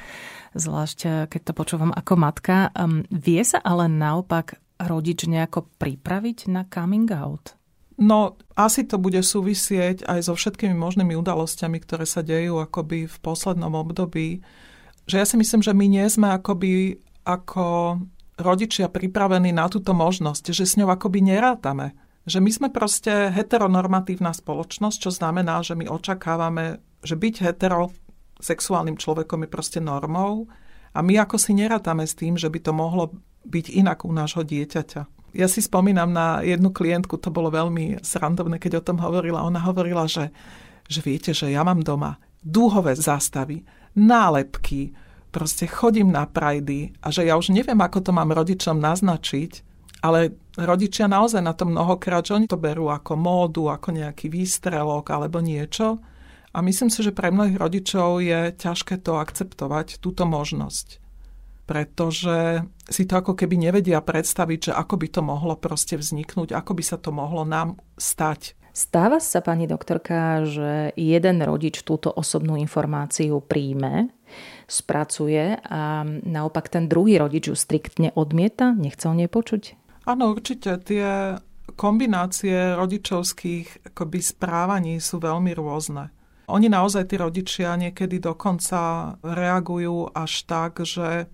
zvlášť 0.57 0.99
eh, 1.05 1.11
keď 1.29 1.41
to 1.41 1.53
počúvam 1.53 1.91
ako 1.93 2.13
matka. 2.17 2.73
Vie 3.13 3.41
sa 3.45 3.61
ale 3.61 3.87
naopak 3.87 4.57
rodič 4.77 5.25
nejako 5.25 5.65
pripraviť 5.81 6.49
na 6.49 6.65
coming 6.69 7.09
out? 7.09 7.57
No, 7.97 8.37
asi 8.53 8.85
to 8.85 9.01
bude 9.01 9.17
súvisieť 9.25 10.05
aj 10.05 10.29
so 10.29 10.33
všetkými 10.37 10.77
možnými 10.77 11.17
udalosťami, 11.17 11.81
ktoré 11.81 12.05
sa 12.05 12.21
dejú 12.21 12.61
akoby 12.61 13.09
v 13.09 13.17
poslednom 13.25 13.73
období. 13.73 14.45
Že 15.09 15.15
ja 15.17 15.25
si 15.25 15.35
myslím, 15.41 15.65
že 15.65 15.73
my 15.73 15.85
nie 15.89 16.05
sme 16.05 16.29
akoby 16.29 17.01
ako 17.25 17.97
rodičia 18.37 18.85
pripravení 18.85 19.49
na 19.49 19.65
túto 19.65 19.97
možnosť, 19.97 20.53
že 20.53 20.69
s 20.69 20.77
ňou 20.77 20.93
akoby 20.93 21.25
nerátame. 21.25 21.97
Že 22.29 22.39
my 22.45 22.51
sme 22.53 22.67
proste 22.69 23.33
heteronormatívna 23.33 24.29
spoločnosť, 24.29 25.09
čo 25.09 25.09
znamená, 25.09 25.65
že 25.65 25.73
my 25.73 25.89
očakávame, 25.89 26.77
že 27.01 27.17
byť 27.17 27.35
heterosexuálnym 28.37 28.97
človekom 29.01 29.43
je 29.43 29.49
proste 29.49 29.79
normou 29.81 30.45
a 30.93 31.01
my 31.01 31.17
ako 31.17 31.41
si 31.41 31.57
nerátame 31.57 32.05
s 32.05 32.13
tým, 32.13 32.37
že 32.37 32.49
by 32.49 32.59
to 32.61 32.71
mohlo 32.73 33.13
byť 33.45 33.65
inak 33.73 34.05
u 34.05 34.13
nášho 34.13 34.45
dieťaťa. 34.45 35.33
Ja 35.35 35.47
si 35.49 35.61
spomínam 35.61 36.13
na 36.13 36.41
jednu 36.41 36.73
klientku, 36.73 37.17
to 37.17 37.29
bolo 37.29 37.53
veľmi 37.53 38.01
srandovné, 38.01 38.57
keď 38.57 38.81
o 38.81 38.85
tom 38.85 38.97
hovorila. 39.01 39.45
Ona 39.45 39.61
hovorila, 39.61 40.07
že, 40.09 40.33
že 40.89 41.03
viete, 41.03 41.33
že 41.35 41.51
ja 41.51 41.61
mám 41.61 41.83
doma 41.83 42.17
dúhové 42.41 42.95
zástavy, 42.95 43.65
nálepky, 43.97 44.95
proste 45.33 45.67
chodím 45.67 46.13
na 46.15 46.23
prajdy 46.23 46.95
a 47.03 47.11
že 47.11 47.27
ja 47.27 47.35
už 47.35 47.51
neviem, 47.51 47.77
ako 47.77 47.99
to 47.99 48.11
mám 48.15 48.31
rodičom 48.31 48.79
naznačiť, 48.79 49.51
ale 50.05 50.37
rodičia 50.55 51.09
naozaj 51.09 51.43
na 51.43 51.51
to 51.51 51.67
mnohokrát, 51.67 52.23
že 52.23 52.37
oni 52.37 52.47
to 52.47 52.55
berú 52.55 52.87
ako 52.87 53.17
módu, 53.19 53.67
ako 53.67 53.91
nejaký 53.91 54.31
výstrelok 54.31 55.11
alebo 55.11 55.43
niečo. 55.43 55.99
A 56.57 56.65
myslím 56.65 56.89
si, 56.89 57.05
že 57.05 57.13
pre 57.13 57.29
mnohých 57.29 57.61
rodičov 57.61 58.17
je 58.17 58.49
ťažké 58.49 58.97
to 59.05 59.21
akceptovať, 59.21 60.01
túto 60.01 60.25
možnosť. 60.25 60.97
Pretože 61.69 62.65
si 62.89 63.05
to 63.05 63.21
ako 63.21 63.37
keby 63.37 63.61
nevedia 63.61 64.01
predstaviť, 64.01 64.71
že 64.71 64.73
ako 64.73 64.95
by 64.97 65.07
to 65.13 65.21
mohlo 65.21 65.53
proste 65.53 66.01
vzniknúť, 66.01 66.57
ako 66.57 66.71
by 66.73 66.83
sa 66.83 66.97
to 66.97 67.13
mohlo 67.13 67.45
nám 67.45 67.77
stať. 68.01 68.57
Stáva 68.73 69.21
sa, 69.21 69.45
pani 69.45 69.69
doktorka, 69.69 70.49
že 70.49 70.97
jeden 70.97 71.45
rodič 71.45 71.85
túto 71.85 72.09
osobnú 72.09 72.57
informáciu 72.57 73.37
príjme, 73.37 74.09
spracuje 74.65 75.61
a 75.61 76.05
naopak 76.05 76.73
ten 76.73 76.89
druhý 76.89 77.21
rodič 77.21 77.53
ju 77.53 77.55
striktne 77.57 78.17
odmieta, 78.17 78.73
nechce 78.73 79.05
o 79.05 79.13
nej 79.13 79.29
počuť? 79.29 79.77
Áno, 80.09 80.33
určite. 80.33 80.77
Tie 80.81 81.37
kombinácie 81.77 82.73
rodičovských 82.73 83.93
akoby 83.93 84.19
správaní 84.25 84.97
sú 84.97 85.21
veľmi 85.21 85.53
rôzne. 85.53 86.16
Oni 86.47 86.71
naozaj, 86.71 87.11
tí 87.11 87.15
rodičia, 87.19 87.75
niekedy 87.75 88.23
dokonca 88.23 89.13
reagujú 89.19 90.15
až 90.15 90.47
tak, 90.47 90.79
že, 90.87 91.27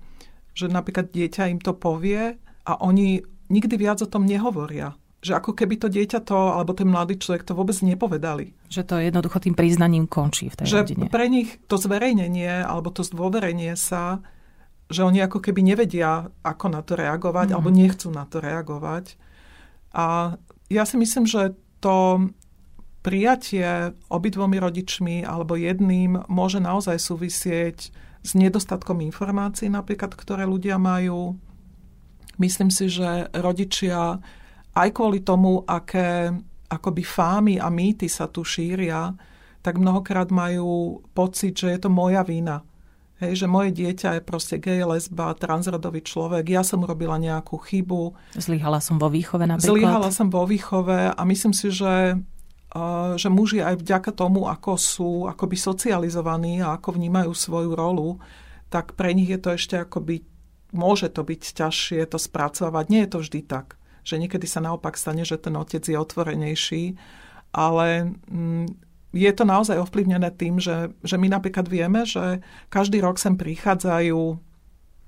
že 0.57 0.65
napríklad 0.65 1.13
dieťa 1.13 1.53
im 1.53 1.61
to 1.61 1.77
povie 1.77 2.33
a 2.65 2.71
oni 2.81 3.21
nikdy 3.53 3.75
viac 3.77 4.01
o 4.01 4.09
tom 4.09 4.25
nehovoria 4.25 4.97
že 5.23 5.39
ako 5.39 5.55
keby 5.55 5.79
to 5.79 5.87
dieťa 5.87 6.19
to, 6.27 6.35
alebo 6.35 6.75
ten 6.75 6.91
mladý 6.91 7.15
človek 7.15 7.47
to 7.47 7.55
vôbec 7.55 7.79
nepovedali. 7.79 8.51
Že 8.67 8.81
to 8.83 8.95
jednoducho 8.99 9.39
tým 9.39 9.55
priznaním 9.55 10.03
končí 10.03 10.51
v 10.51 10.59
tej 10.59 10.67
že 10.67 10.79
rodine. 10.83 11.07
pre 11.07 11.31
nich 11.31 11.63
to 11.71 11.79
zverejnenie 11.79 12.67
alebo 12.67 12.91
to 12.91 13.07
zdôverenie 13.07 13.71
sa 13.79 14.19
že 14.91 15.01
oni 15.01 15.25
ako 15.25 15.39
keby 15.41 15.65
nevedia, 15.65 16.29
ako 16.45 16.65
na 16.69 16.85
to 16.85 16.93
reagovať, 16.93 17.49
mm. 17.49 17.53
alebo 17.55 17.69
nechcú 17.73 18.13
na 18.13 18.29
to 18.29 18.37
reagovať. 18.43 19.17
A 19.95 20.37
ja 20.69 20.83
si 20.85 20.95
myslím, 21.01 21.25
že 21.25 21.57
to 21.81 22.27
prijatie 23.03 23.91
obidvomi 24.07 24.57
rodičmi 24.57 25.27
alebo 25.27 25.59
jedným 25.59 26.23
môže 26.31 26.63
naozaj 26.63 26.97
súvisieť 26.97 27.91
s 28.23 28.31
nedostatkom 28.33 29.03
informácií, 29.03 29.67
napríklad, 29.67 30.15
ktoré 30.15 30.47
ľudia 30.47 30.79
majú. 30.79 31.35
Myslím 32.39 32.71
si, 32.71 32.87
že 32.87 33.27
rodičia 33.35 34.23
aj 34.73 34.89
kvôli 34.95 35.21
tomu, 35.21 35.67
aké 35.67 36.31
akoby 36.71 37.03
fámy 37.03 37.55
a 37.59 37.67
mýty 37.67 38.07
sa 38.09 38.25
tu 38.31 38.41
šíria, 38.41 39.13
tak 39.61 39.77
mnohokrát 39.77 40.31
majú 40.33 41.03
pocit, 41.13 41.59
že 41.59 41.75
je 41.75 41.79
to 41.83 41.91
moja 41.91 42.23
vina 42.25 42.63
Hej, 43.23 43.45
že 43.45 43.47
moje 43.47 43.71
dieťa 43.71 44.19
je 44.19 44.21
proste 44.25 44.59
gej, 44.59 44.83
lesba, 44.83 45.31
transrodový 45.39 46.03
človek, 46.03 46.43
ja 46.49 46.59
som 46.65 46.83
urobila 46.83 47.15
nejakú 47.15 47.55
chybu. 47.55 48.11
Zlyhala 48.35 48.83
som 48.83 48.99
vo 48.99 49.07
výchove 49.07 49.47
napríklad. 49.47 49.69
Zlyhala 49.69 50.09
som 50.11 50.27
vo 50.27 50.43
výchove 50.43 51.15
a 51.15 51.21
myslím 51.23 51.55
si, 51.55 51.71
že, 51.71 52.19
že 53.17 53.29
muži 53.29 53.61
aj 53.61 53.85
vďaka 53.85 54.11
tomu, 54.17 54.49
ako 54.49 54.71
sú 54.81 55.11
akoby 55.29 55.57
socializovaní 55.57 56.65
a 56.65 56.73
ako 56.73 56.97
vnímajú 56.97 57.31
svoju 57.33 57.71
rolu, 57.77 58.17
tak 58.73 58.97
pre 58.97 59.13
nich 59.13 59.29
je 59.29 59.37
to 59.37 59.53
ešte 59.53 59.75
akoby, 59.77 60.25
môže 60.73 61.13
to 61.13 61.21
byť 61.21 61.41
ťažšie 61.53 62.01
to 62.09 62.17
spracovať. 62.17 62.85
Nie 62.89 63.05
je 63.05 63.11
to 63.13 63.19
vždy 63.21 63.39
tak. 63.45 63.77
Že 64.01 64.25
niekedy 64.25 64.49
sa 64.49 64.59
naopak 64.59 64.97
stane, 64.97 65.21
že 65.21 65.37
ten 65.37 65.53
otec 65.53 65.85
je 65.85 65.93
otvorenejší, 65.93 66.97
ale 67.53 68.17
mm, 68.25 68.67
je 69.13 69.31
to 69.37 69.45
naozaj 69.45 69.77
ovplyvnené 69.77 70.33
tým, 70.33 70.57
že, 70.57 70.89
že 71.05 71.21
my 71.21 71.29
napríklad 71.29 71.69
vieme, 71.69 72.09
že 72.09 72.41
každý 72.73 73.05
rok 73.05 73.21
sem 73.21 73.37
prichádzajú 73.37 74.41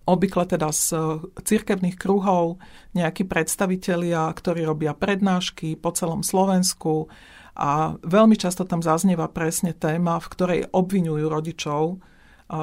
obvykle 0.06 0.46
teda 0.46 0.70
z 0.70 1.18
cirkevných 1.42 1.98
kruhov 1.98 2.62
nejakí 2.94 3.26
predstavitelia, 3.26 4.30
ktorí 4.30 4.62
robia 4.62 4.94
prednášky 4.94 5.74
po 5.74 5.90
celom 5.98 6.22
Slovensku 6.22 7.10
a 7.56 7.96
veľmi 8.04 8.36
často 8.36 8.68
tam 8.68 8.84
zaznieva 8.84 9.32
presne 9.32 9.72
téma, 9.72 10.20
v 10.20 10.32
ktorej 10.32 10.60
obvinujú 10.76 11.26
rodičov, 11.26 12.04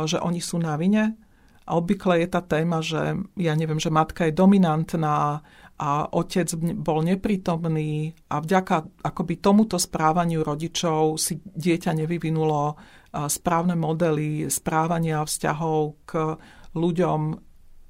že 0.07 0.21
oni 0.21 0.41
sú 0.45 0.61
na 0.61 0.77
vine. 0.77 1.17
A 1.65 1.79
obvykle 1.79 2.21
je 2.23 2.29
tá 2.29 2.43
téma, 2.45 2.85
že 2.85 3.17
ja 3.39 3.55
neviem, 3.57 3.81
že 3.81 3.89
matka 3.89 4.29
je 4.29 4.37
dominantná, 4.37 5.41
a 5.83 6.07
otec 6.15 6.47
bol 6.79 7.03
neprítomný 7.03 8.15
a 8.31 8.39
vďaka 8.39 9.03
akoby 9.03 9.43
tomuto 9.43 9.83
správaniu 9.83 10.47
rodičov 10.47 11.19
si 11.19 11.43
dieťa 11.43 11.99
nevyvinulo 11.99 12.79
správne 13.27 13.75
modely 13.75 14.47
správania 14.47 15.27
vzťahov 15.27 16.07
k 16.07 16.39
ľuďom 16.79 17.21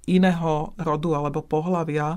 iného 0.08 0.52
rodu 0.80 1.10
alebo 1.20 1.44
pohlavia, 1.44 2.16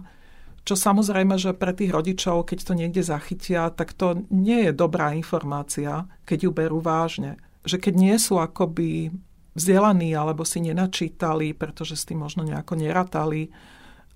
čo 0.66 0.74
samozrejme, 0.74 1.38
že 1.38 1.54
pre 1.54 1.78
tých 1.78 1.94
rodičov, 1.94 2.50
keď 2.50 2.60
to 2.66 2.74
niekde 2.74 3.06
zachytia, 3.06 3.70
tak 3.70 3.94
to 3.94 4.26
nie 4.34 4.66
je 4.66 4.72
dobrá 4.74 5.14
informácia, 5.14 6.10
keď 6.26 6.50
ju 6.50 6.52
berú 6.52 6.82
vážne. 6.82 7.38
Že 7.70 7.78
keď 7.86 7.94
nie 7.94 8.16
sú 8.18 8.42
akoby 8.42 9.14
vzdelaní 9.54 10.12
alebo 10.18 10.42
si 10.42 10.66
nenačítali, 10.66 11.54
pretože 11.54 11.94
s 11.94 12.10
tým 12.10 12.26
možno 12.26 12.42
nejako 12.42 12.82
neratali, 12.82 13.54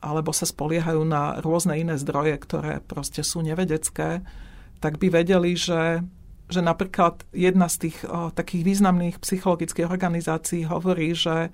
alebo 0.01 0.33
sa 0.33 0.49
spoliehajú 0.49 1.05
na 1.05 1.37
rôzne 1.37 1.77
iné 1.77 2.01
zdroje, 2.01 2.33
ktoré 2.41 2.73
proste 2.81 3.21
sú 3.21 3.45
nevedecké, 3.45 4.25
tak 4.81 4.97
by 4.97 5.21
vedeli, 5.21 5.53
že, 5.53 6.01
že 6.49 6.65
napríklad 6.65 7.29
jedna 7.29 7.69
z 7.69 7.87
tých 7.87 7.97
o, 8.09 8.33
takých 8.33 8.63
významných 8.65 9.21
psychologických 9.21 9.85
organizácií 9.85 10.65
hovorí, 10.65 11.13
že, 11.13 11.53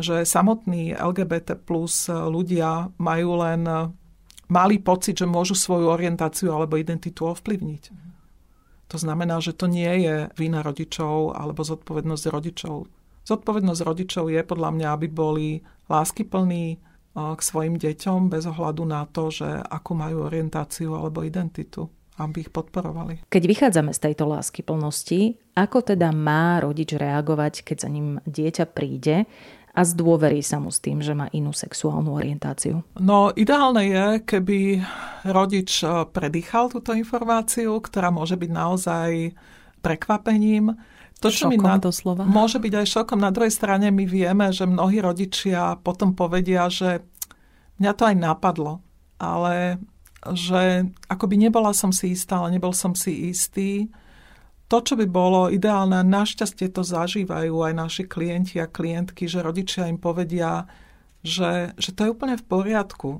že 0.00 0.24
samotní 0.24 0.96
LGBT 0.96 1.60
plus 1.60 2.08
ľudia 2.08 2.88
majú 2.96 3.30
len 3.42 3.68
malý 4.50 4.82
pocit, 4.82 5.16
že 5.16 5.30
môžu 5.30 5.54
svoju 5.54 5.88
orientáciu 5.88 6.50
alebo 6.50 6.76
identitu 6.76 7.30
ovplyvniť. 7.30 7.82
To 8.90 8.96
znamená, 8.98 9.38
že 9.38 9.54
to 9.54 9.70
nie 9.70 10.02
je 10.02 10.28
vina 10.34 10.66
rodičov 10.66 11.38
alebo 11.38 11.62
zodpovednosť 11.62 12.24
rodičov. 12.26 12.90
Zodpovednosť 13.22 13.80
rodičov 13.86 14.26
je 14.34 14.42
podľa 14.42 14.70
mňa, 14.74 14.88
aby 14.90 15.06
boli 15.06 15.62
láskyplní, 15.86 16.82
k 17.10 17.40
svojim 17.42 17.74
deťom 17.74 18.30
bez 18.30 18.46
ohľadu 18.46 18.86
na 18.86 19.02
to, 19.10 19.34
že 19.34 19.46
akú 19.46 19.98
majú 19.98 20.30
orientáciu 20.30 20.94
alebo 20.94 21.26
identitu 21.26 21.90
aby 22.20 22.44
ich 22.44 22.52
podporovali. 22.52 23.32
Keď 23.32 23.42
vychádzame 23.48 23.96
z 23.96 24.00
tejto 24.04 24.28
lásky 24.28 24.60
plnosti, 24.60 25.40
ako 25.56 25.80
teda 25.80 26.12
má 26.12 26.60
rodič 26.60 26.92
reagovať, 26.92 27.64
keď 27.64 27.76
za 27.80 27.88
ním 27.88 28.20
dieťa 28.28 28.68
príde 28.76 29.24
a 29.80 29.82
zdôverí 29.88 30.44
sa 30.44 30.60
mu 30.60 30.68
s 30.68 30.84
tým, 30.84 31.00
že 31.00 31.16
má 31.16 31.32
inú 31.32 31.56
sexuálnu 31.56 32.12
orientáciu? 32.12 32.84
No, 33.00 33.32
ideálne 33.32 33.88
je, 33.88 34.06
keby 34.28 34.84
rodič 35.24 35.80
e, 35.80 36.04
predýchal 36.04 36.68
túto 36.68 36.92
informáciu, 36.92 37.80
ktorá 37.80 38.12
môže 38.12 38.36
byť 38.36 38.50
naozaj 38.52 39.32
prekvapením 39.80 40.76
to, 41.20 41.32
čo 41.32 41.48
šokom 41.48 41.52
mi 41.52 41.56
na, 41.60 41.80
doslova. 41.80 42.28
Môže 42.28 42.60
byť 42.60 42.72
aj 42.76 42.86
šokom. 42.92 43.20
Na 43.20 43.32
druhej 43.32 43.52
strane 43.52 43.88
my 43.88 44.04
vieme, 44.04 44.52
že 44.52 44.68
mnohí 44.68 45.00
rodičia 45.00 45.80
potom 45.80 46.12
povedia, 46.12 46.68
že 46.68 47.00
mňa 47.80 47.92
to 47.96 48.02
aj 48.04 48.16
napadlo, 48.20 48.84
ale 49.16 49.80
že 50.32 50.88
akoby 51.08 51.48
nebola 51.48 51.72
som 51.72 51.92
si 51.92 52.12
istá, 52.12 52.40
ale 52.40 52.56
nebol 52.56 52.76
som 52.76 52.92
si 52.92 53.32
istý. 53.32 53.88
To, 54.70 54.78
čo 54.78 54.94
by 54.94 55.06
bolo 55.10 55.50
ideálne, 55.50 55.98
našťastie 56.06 56.70
to 56.70 56.86
zažívajú 56.86 57.58
aj 57.58 57.72
naši 57.74 58.04
klienti 58.06 58.62
a 58.62 58.70
klientky, 58.70 59.26
že 59.26 59.42
rodičia 59.42 59.90
im 59.90 59.98
povedia, 59.98 60.70
že, 61.26 61.74
že 61.74 61.90
to 61.90 62.06
je 62.06 62.12
úplne 62.14 62.38
v 62.38 62.46
poriadku. 62.46 63.18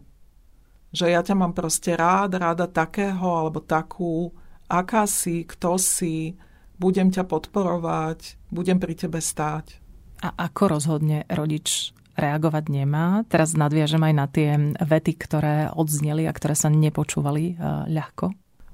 Že 0.94 1.06
ja 1.10 1.20
ťa 1.26 1.34
mám 1.34 1.50
proste 1.50 1.98
rád, 1.98 2.38
ráda 2.38 2.70
takého 2.70 3.34
alebo 3.34 3.58
takú, 3.58 4.30
aká 4.70 5.10
si, 5.10 5.42
kto 5.42 5.74
si, 5.74 6.38
budem 6.78 7.10
ťa 7.10 7.26
podporovať, 7.26 8.38
budem 8.54 8.78
pri 8.78 8.94
tebe 8.94 9.18
stáť. 9.18 9.82
A 10.22 10.30
ako 10.46 10.78
rozhodne 10.78 11.26
rodič 11.26 11.90
reagovať 12.14 12.64
nemá? 12.70 13.26
Teraz 13.26 13.58
nadviažem 13.58 14.00
aj 14.06 14.14
na 14.14 14.26
tie 14.30 14.54
vety, 14.78 15.12
ktoré 15.18 15.56
odzneli 15.74 16.30
a 16.30 16.32
ktoré 16.32 16.54
sa 16.54 16.70
nepočúvali 16.70 17.58
uh, 17.58 17.90
ľahko. 17.90 18.30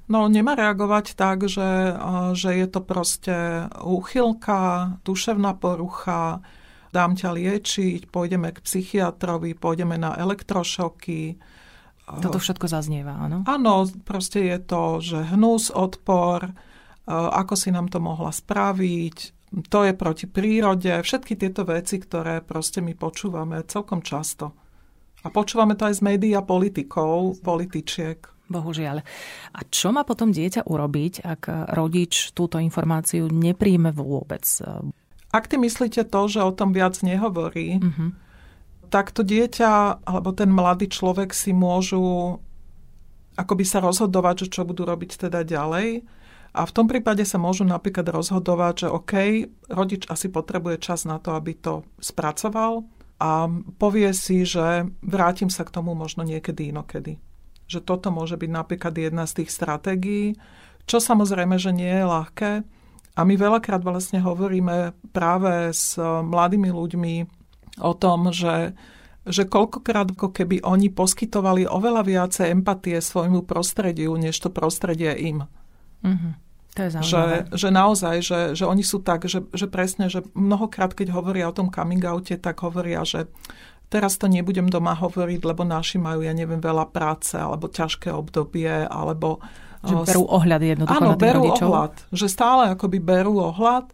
No, 0.07 0.31
nemá 0.31 0.55
reagovať 0.55 1.19
tak, 1.19 1.51
že, 1.51 1.99
že 2.38 2.51
je 2.55 2.66
to 2.71 2.81
proste 2.83 3.66
úchylka, 3.83 4.95
duševná 5.03 5.59
porucha, 5.59 6.38
dám 6.95 7.19
ťa 7.19 7.35
liečiť, 7.35 8.07
pôjdeme 8.14 8.55
k 8.55 8.62
psychiatrovi, 8.62 9.59
pôjdeme 9.59 9.99
na 9.99 10.14
elektrošoky. 10.14 11.37
Toto 12.07 12.38
všetko 12.38 12.71
zaznieva, 12.71 13.19
áno? 13.19 13.42
Áno, 13.51 13.90
proste 14.07 14.47
je 14.47 14.59
to, 14.62 15.03
že 15.03 15.27
hnus, 15.35 15.75
odpor, 15.75 16.55
ako 17.11 17.55
si 17.59 17.75
nám 17.75 17.90
to 17.90 17.99
mohla 17.99 18.31
spraviť, 18.31 19.16
to 19.66 19.79
je 19.87 19.92
proti 19.95 20.27
prírode, 20.31 20.90
všetky 21.03 21.35
tieto 21.35 21.66
veci, 21.66 21.99
ktoré 21.99 22.47
proste 22.47 22.79
my 22.79 22.95
počúvame 22.95 23.62
celkom 23.66 24.07
často. 24.07 24.55
A 25.27 25.35
počúvame 25.35 25.75
to 25.75 25.90
aj 25.90 25.99
z 25.99 26.03
médií 26.07 26.33
a 26.38 26.47
politikov, 26.47 27.42
političiek. 27.42 28.36
Bohužiaľ. 28.46 29.02
A 29.54 29.61
čo 29.66 29.90
má 29.90 30.06
potom 30.06 30.30
dieťa 30.30 30.70
urobiť, 30.70 31.26
ak 31.26 31.74
rodič 31.74 32.30
túto 32.30 32.62
informáciu 32.62 33.26
nepríjme 33.26 33.90
vôbec? 33.90 34.46
Ak 35.35 35.50
ty 35.50 35.59
myslíte 35.59 36.06
to, 36.06 36.20
že 36.30 36.40
o 36.46 36.54
tom 36.54 36.70
viac 36.70 37.02
nehovorí, 37.02 37.82
uh-huh. 37.82 38.14
tak 38.88 39.11
to 39.11 39.26
dieťa 39.26 40.04
alebo 40.06 40.30
ten 40.30 40.48
mladý 40.48 40.87
človek 40.87 41.35
si 41.35 41.50
môžu 41.50 42.38
akoby 43.37 43.64
sa 43.68 43.85
rozhodovať, 43.85 44.48
že 44.48 44.52
čo 44.59 44.62
budú 44.64 44.88
robiť 44.88 45.28
teda 45.28 45.44
ďalej. 45.44 46.02
A 46.56 46.64
v 46.64 46.72
tom 46.72 46.88
prípade 46.88 47.20
sa 47.28 47.37
môžu 47.37 47.68
napríklad 47.68 48.09
rozhodovať, 48.09 48.74
že 48.80 48.88
OK, 48.88 49.12
rodič 49.68 50.09
asi 50.09 50.32
potrebuje 50.32 50.80
čas 50.80 51.04
na 51.04 51.20
to, 51.20 51.37
aby 51.37 51.52
to 51.52 51.85
spracoval 52.00 52.88
a 53.20 53.44
povie 53.76 54.09
si, 54.16 54.48
že 54.48 54.88
vrátim 55.04 55.52
sa 55.52 55.68
k 55.68 55.74
tomu 55.76 55.92
možno 55.92 56.24
niekedy 56.24 56.72
inokedy. 56.72 57.20
Že 57.66 57.83
toto 57.83 58.09
môže 58.14 58.38
byť 58.38 58.50
napríklad 58.50 58.94
jedna 58.94 59.26
z 59.26 59.42
tých 59.42 59.50
stratégií, 59.50 60.38
čo 60.87 61.02
samozrejme, 61.02 61.59
že 61.59 61.74
nie 61.74 61.90
je 61.90 62.07
ľahké. 62.07 62.50
A 63.16 63.20
my 63.24 63.35
veľakrát 63.35 63.83
vlastne 63.83 64.20
hovoríme 64.22 64.94
práve 65.11 65.72
s 65.72 65.96
mladými 65.98 66.68
ľuďmi 66.70 67.14
o 67.81 67.92
tom, 67.96 68.31
že 68.31 68.76
že 69.26 69.42
koľkokrát 69.42 70.14
ako 70.14 70.31
keby 70.31 70.62
oni 70.62 70.87
poskytovali 70.87 71.66
oveľa 71.66 72.07
viacej 72.07 72.46
empatie 72.55 73.02
svojmu 73.02 73.42
prostrediu, 73.42 74.14
než 74.14 74.38
to 74.38 74.55
prostredie 74.55 75.11
im. 75.18 75.50
Mm-hmm. 76.07 76.33
To 76.76 76.81
je 76.85 76.90
že, 77.02 77.24
že 77.57 77.68
naozaj, 77.72 78.16
že, 78.20 78.40
že 78.52 78.64
oni 78.68 78.85
sú 78.85 79.00
tak, 79.00 79.24
že, 79.24 79.42
že 79.50 79.66
presne, 79.66 80.12
že 80.12 80.22
mnohokrát, 80.37 80.92
keď 80.92 81.09
hovoria 81.16 81.48
o 81.48 81.57
tom 81.57 81.72
coming 81.72 82.05
oute, 82.05 82.37
tak 82.37 82.61
hovoria, 82.61 83.00
že 83.02 83.33
teraz 83.88 84.18
to 84.18 84.27
nebudem 84.27 84.66
doma 84.66 84.94
hovoriť, 84.99 85.40
lebo 85.46 85.62
naši 85.62 85.96
majú, 85.96 86.27
ja 86.27 86.35
neviem, 86.35 86.59
veľa 86.59 86.90
práce, 86.90 87.38
alebo 87.38 87.70
ťažké 87.70 88.11
obdobie, 88.11 88.70
alebo... 88.87 89.38
Že 89.87 90.03
berú 90.03 90.25
ohľad 90.27 90.62
jednoducho 90.66 90.99
áno, 90.99 91.14
na 91.14 91.16
tých 91.16 91.25
berú 91.31 91.42
rodičov. 91.46 91.66
ohľad. 91.70 91.94
Že 92.11 92.27
stále 92.27 92.62
akoby 92.75 92.99
berú 92.99 93.35
ohľad 93.38 93.87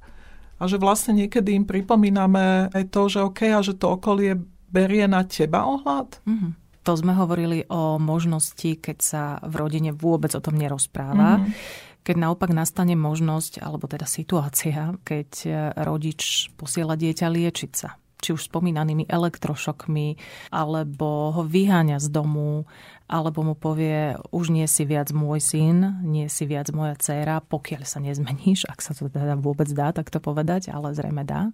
a 0.57 0.62
že 0.64 0.76
vlastne 0.81 1.12
niekedy 1.20 1.52
im 1.52 1.68
pripomíname 1.68 2.72
aj 2.72 2.85
to, 2.88 3.02
že 3.12 3.18
OK, 3.20 3.40
a 3.52 3.61
že 3.61 3.76
to 3.76 4.00
okolie 4.00 4.38
berie 4.72 5.05
na 5.05 5.26
teba 5.28 5.68
ohľad. 5.68 6.22
Mm-hmm. 6.24 6.52
To 6.83 6.92
sme 6.96 7.12
hovorili 7.14 7.68
o 7.68 8.00
možnosti, 8.00 8.81
keď 8.81 8.98
sa 8.98 9.22
v 9.44 9.55
rodine 9.61 9.92
vôbec 9.92 10.33
o 10.33 10.40
tom 10.40 10.57
nerozpráva. 10.57 11.42
Mm-hmm 11.42 11.90
keď 12.02 12.16
naopak 12.18 12.50
nastane 12.50 12.98
možnosť, 12.98 13.62
alebo 13.62 13.87
teda 13.87 14.11
situácia, 14.11 14.98
keď 15.07 15.31
e, 15.46 15.50
rodič 15.87 16.50
posiela 16.59 16.98
dieťa 16.98 17.31
liečiť 17.31 17.72
sa, 17.72 17.94
či 18.22 18.30
už 18.32 18.46
spomínanými 18.46 19.11
elektrošokmi, 19.11 20.16
alebo 20.54 21.35
ho 21.35 21.42
vyháňa 21.42 21.98
z 21.98 22.08
domu, 22.14 22.70
alebo 23.11 23.42
mu 23.42 23.58
povie, 23.58 24.14
už 24.30 24.54
nie 24.54 24.64
si 24.70 24.87
viac 24.87 25.11
môj 25.11 25.42
syn, 25.42 26.00
nie 26.06 26.30
si 26.30 26.46
viac 26.46 26.70
moja 26.70 26.94
dcéra, 26.96 27.42
pokiaľ 27.42 27.82
sa 27.82 27.98
nezmeníš, 27.98 28.70
ak 28.70 28.78
sa 28.78 28.94
to 28.94 29.11
teda 29.11 29.35
vôbec 29.37 29.66
dá 29.74 29.90
takto 29.90 30.22
povedať, 30.22 30.70
ale 30.70 30.94
zrejme 30.94 31.26
dá. 31.26 31.50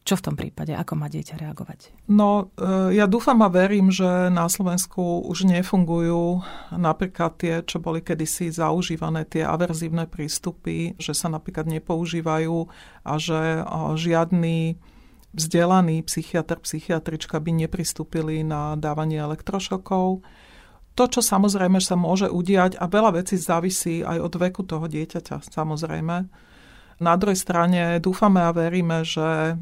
Čo 0.00 0.16
v 0.16 0.24
tom 0.32 0.34
prípade? 0.34 0.72
Ako 0.72 0.96
má 0.96 1.12
dieťa 1.12 1.36
reagovať? 1.36 1.92
No, 2.08 2.48
e, 2.56 2.96
ja 2.96 3.04
dúfam 3.04 3.36
a 3.44 3.52
verím, 3.52 3.92
že 3.92 4.32
na 4.32 4.48
Slovensku 4.48 5.28
už 5.28 5.44
nefungujú 5.44 6.40
napríklad 6.72 7.36
tie, 7.36 7.60
čo 7.60 7.84
boli 7.84 8.00
kedysi 8.00 8.48
zaužívané, 8.48 9.28
tie 9.28 9.44
averzívne 9.44 10.08
prístupy, 10.08 10.96
že 10.96 11.12
sa 11.12 11.28
napríklad 11.28 11.68
nepoužívajú 11.68 12.58
a 13.04 13.12
že 13.20 13.60
žiadny 14.00 14.80
vzdelaný 15.34 16.02
psychiatr, 16.06 16.58
psychiatrička 16.62 17.38
by 17.38 17.66
nepristúpili 17.66 18.42
na 18.42 18.74
dávanie 18.74 19.22
elektrošokov. 19.22 20.22
To, 20.98 21.04
čo 21.06 21.22
samozrejme 21.22 21.78
sa 21.78 21.94
môže 21.94 22.26
udiať, 22.26 22.76
a 22.76 22.90
veľa 22.90 23.22
vecí 23.22 23.38
závisí 23.38 24.02
aj 24.02 24.18
od 24.20 24.34
veku 24.36 24.62
toho 24.66 24.90
dieťaťa, 24.90 25.46
samozrejme, 25.46 26.16
na 27.00 27.16
druhej 27.16 27.40
strane 27.40 27.96
dúfame 27.96 28.44
a 28.44 28.52
veríme, 28.52 29.08
že 29.08 29.56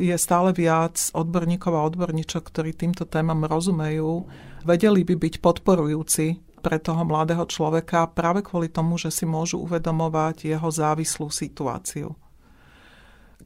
je 0.00 0.16
stále 0.16 0.56
viac 0.56 0.96
odborníkov 1.12 1.76
a 1.76 1.84
odborníčok, 1.84 2.40
ktorí 2.48 2.72
týmto 2.72 3.04
témam 3.04 3.44
rozumejú, 3.44 4.24
vedeli 4.64 5.04
by 5.04 5.14
byť 5.20 5.34
podporujúci 5.44 6.26
pre 6.64 6.80
toho 6.80 7.04
mladého 7.04 7.44
človeka 7.44 8.08
práve 8.08 8.40
kvôli 8.40 8.72
tomu, 8.72 8.96
že 8.96 9.12
si 9.12 9.28
môžu 9.28 9.60
uvedomovať 9.60 10.56
jeho 10.56 10.68
závislú 10.72 11.28
situáciu. 11.28 12.16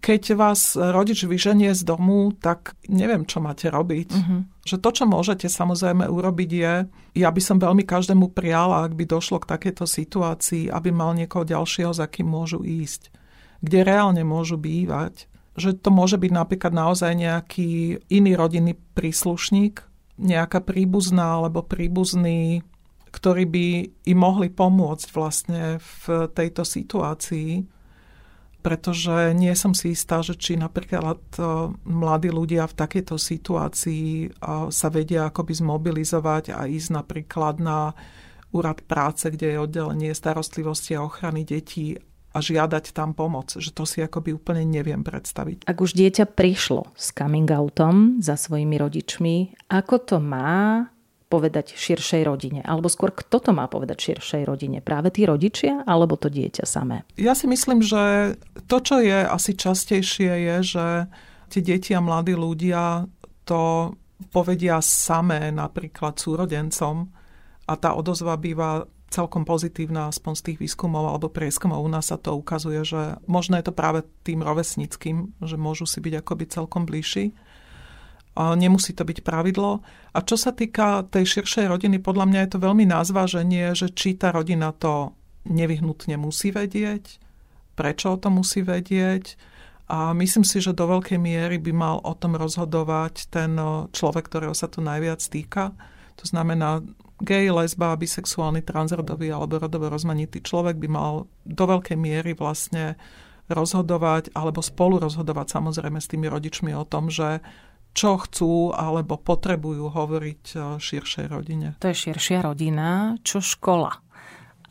Keď 0.04 0.36
vás 0.36 0.76
rodič 0.76 1.24
vyženie 1.24 1.72
z 1.72 1.80
domu, 1.80 2.28
tak 2.36 2.76
neviem, 2.92 3.24
čo 3.24 3.40
máte 3.40 3.72
robiť. 3.72 4.10
Uh-huh. 4.12 4.44
Že 4.68 4.76
to, 4.84 4.90
čo 5.00 5.04
môžete 5.08 5.48
samozrejme 5.48 6.04
urobiť 6.04 6.50
je, 6.52 6.74
ja 7.16 7.28
by 7.32 7.40
som 7.40 7.56
veľmi 7.56 7.88
každému 7.88 8.36
prijala, 8.36 8.84
ak 8.84 8.92
by 8.92 9.08
došlo 9.08 9.40
k 9.40 9.48
takejto 9.48 9.88
situácii, 9.88 10.68
aby 10.68 10.92
mal 10.92 11.16
niekoho 11.16 11.48
ďalšieho, 11.48 11.96
za 11.96 12.04
kým 12.04 12.28
môžu 12.28 12.60
ísť 12.60 13.24
kde 13.64 13.80
reálne 13.80 14.20
môžu 14.20 14.60
bývať. 14.60 15.24
Že 15.56 15.80
to 15.80 15.88
môže 15.88 16.20
byť 16.20 16.32
napríklad 16.34 16.76
naozaj 16.76 17.16
nejaký 17.16 18.02
iný 18.12 18.32
rodinný 18.36 18.76
príslušník, 18.92 19.80
nejaká 20.20 20.60
príbuzná 20.60 21.40
alebo 21.40 21.64
príbuzný, 21.64 22.60
ktorí 23.08 23.44
by 23.48 23.66
im 24.04 24.18
mohli 24.18 24.52
pomôcť 24.52 25.08
vlastne 25.14 25.78
v 25.80 26.28
tejto 26.34 26.66
situácii, 26.66 27.64
pretože 28.64 29.36
nie 29.36 29.52
som 29.52 29.76
si 29.76 29.92
istá, 29.92 30.24
že 30.24 30.40
či 30.40 30.56
napríklad 30.56 31.20
e, 31.36 31.40
mladí 31.84 32.32
ľudia 32.32 32.64
v 32.64 32.78
takejto 32.80 33.20
situácii 33.20 34.08
e, 34.24 34.28
sa 34.72 34.88
vedia 34.88 35.28
akoby 35.28 35.52
zmobilizovať 35.60 36.56
a 36.56 36.64
ísť 36.64 36.88
napríklad 36.96 37.60
na 37.60 37.92
úrad 38.56 38.80
práce, 38.88 39.28
kde 39.28 39.52
je 39.52 39.58
oddelenie 39.60 40.16
starostlivosti 40.16 40.96
a 40.96 41.04
ochrany 41.04 41.44
detí 41.44 42.00
a 42.32 42.40
žiadať 42.40 42.96
tam 42.96 43.12
pomoc. 43.12 43.52
Že 43.52 43.70
to 43.76 43.84
si 43.84 44.00
akoby 44.00 44.32
úplne 44.32 44.64
neviem 44.64 45.04
predstaviť. 45.04 45.68
Ak 45.68 45.84
už 45.84 45.92
dieťa 45.92 46.32
prišlo 46.32 46.88
s 46.96 47.12
coming 47.12 47.46
outom 47.52 48.24
za 48.24 48.40
svojimi 48.40 48.80
rodičmi, 48.80 49.36
ako 49.68 49.94
to 50.08 50.16
má 50.24 50.88
povedať 51.34 51.74
širšej 51.74 52.22
rodine? 52.22 52.60
Alebo 52.62 52.86
skôr 52.86 53.10
kto 53.10 53.42
to 53.42 53.50
má 53.50 53.66
povedať 53.66 54.14
širšej 54.14 54.42
rodine? 54.46 54.78
Práve 54.78 55.10
tí 55.10 55.26
rodičia 55.26 55.82
alebo 55.82 56.14
to 56.14 56.30
dieťa 56.30 56.62
samé? 56.62 57.02
Ja 57.18 57.34
si 57.34 57.50
myslím, 57.50 57.82
že 57.82 58.34
to, 58.70 58.78
čo 58.78 59.02
je 59.02 59.26
asi 59.26 59.58
častejšie, 59.58 60.30
je, 60.30 60.56
že 60.62 60.86
tie 61.50 61.60
deti 61.60 61.90
a 61.90 61.98
mladí 61.98 62.38
ľudia 62.38 63.10
to 63.42 63.92
povedia 64.30 64.78
samé 64.78 65.50
napríklad 65.50 66.14
súrodencom 66.14 67.10
a 67.66 67.72
tá 67.74 67.98
odozva 67.98 68.38
býva 68.38 68.86
celkom 69.10 69.46
pozitívna, 69.46 70.10
aspoň 70.10 70.32
z 70.34 70.42
tých 70.50 70.58
výskumov 70.58 71.06
alebo 71.06 71.30
prieskumov 71.30 71.86
u 71.86 71.90
nás 71.90 72.10
sa 72.10 72.18
to 72.18 72.34
ukazuje, 72.34 72.82
že 72.82 73.22
možno 73.30 73.54
je 73.58 73.70
to 73.70 73.74
práve 73.74 74.02
tým 74.26 74.42
rovesnickým, 74.42 75.38
že 75.38 75.54
môžu 75.54 75.86
si 75.86 76.02
byť 76.02 76.14
akoby 76.18 76.44
celkom 76.50 76.82
bližší. 76.82 77.30
Nemusí 78.34 78.90
to 78.98 79.06
byť 79.06 79.22
pravidlo. 79.22 79.78
A 80.10 80.18
čo 80.26 80.34
sa 80.34 80.50
týka 80.50 81.06
tej 81.06 81.38
širšej 81.38 81.70
rodiny, 81.70 82.02
podľa 82.02 82.26
mňa 82.26 82.40
je 82.42 82.50
to 82.50 82.58
veľmi 82.58 82.82
na 82.82 83.06
zváženie, 83.06 83.78
že 83.78 83.94
či 83.94 84.18
tá 84.18 84.34
rodina 84.34 84.74
to 84.74 85.14
nevyhnutne 85.46 86.18
musí 86.18 86.50
vedieť, 86.50 87.22
prečo 87.78 88.14
o 88.14 88.18
to 88.18 88.34
musí 88.34 88.66
vedieť. 88.66 89.38
A 89.86 90.16
myslím 90.16 90.42
si, 90.42 90.58
že 90.58 90.74
do 90.74 90.88
veľkej 90.88 91.20
miery 91.20 91.60
by 91.60 91.72
mal 91.76 91.96
o 92.02 92.16
tom 92.16 92.34
rozhodovať 92.34 93.28
ten 93.28 93.54
človek, 93.92 94.26
ktorého 94.26 94.56
sa 94.56 94.66
to 94.66 94.82
najviac 94.82 95.20
týka. 95.20 95.76
To 96.18 96.24
znamená 96.24 96.80
gay, 97.22 97.46
lesba, 97.52 97.94
bisexuálny, 97.94 98.66
transrodový 98.66 99.30
alebo 99.30 99.62
rodovo 99.62 99.86
rozmanitý 99.92 100.42
človek 100.42 100.80
by 100.80 100.88
mal 100.90 101.30
do 101.46 101.64
veľkej 101.68 101.94
miery 101.94 102.34
vlastne 102.34 102.98
rozhodovať 103.46 104.32
alebo 104.32 104.64
spolu 104.64 104.98
rozhodovať 105.04 105.60
samozrejme 105.60 106.00
s 106.00 106.08
tými 106.08 106.26
rodičmi 106.32 106.72
o 106.72 106.88
tom, 106.88 107.12
že 107.12 107.44
čo 107.94 108.18
chcú 108.18 108.74
alebo 108.74 109.16
potrebujú 109.16 109.86
hovoriť 109.86 110.42
e, 110.52 110.56
širšej 110.82 111.26
rodine. 111.30 111.78
To 111.78 111.88
je 111.88 111.96
širšia 112.10 112.42
rodina. 112.42 113.14
Čo 113.22 113.38
škola? 113.38 113.94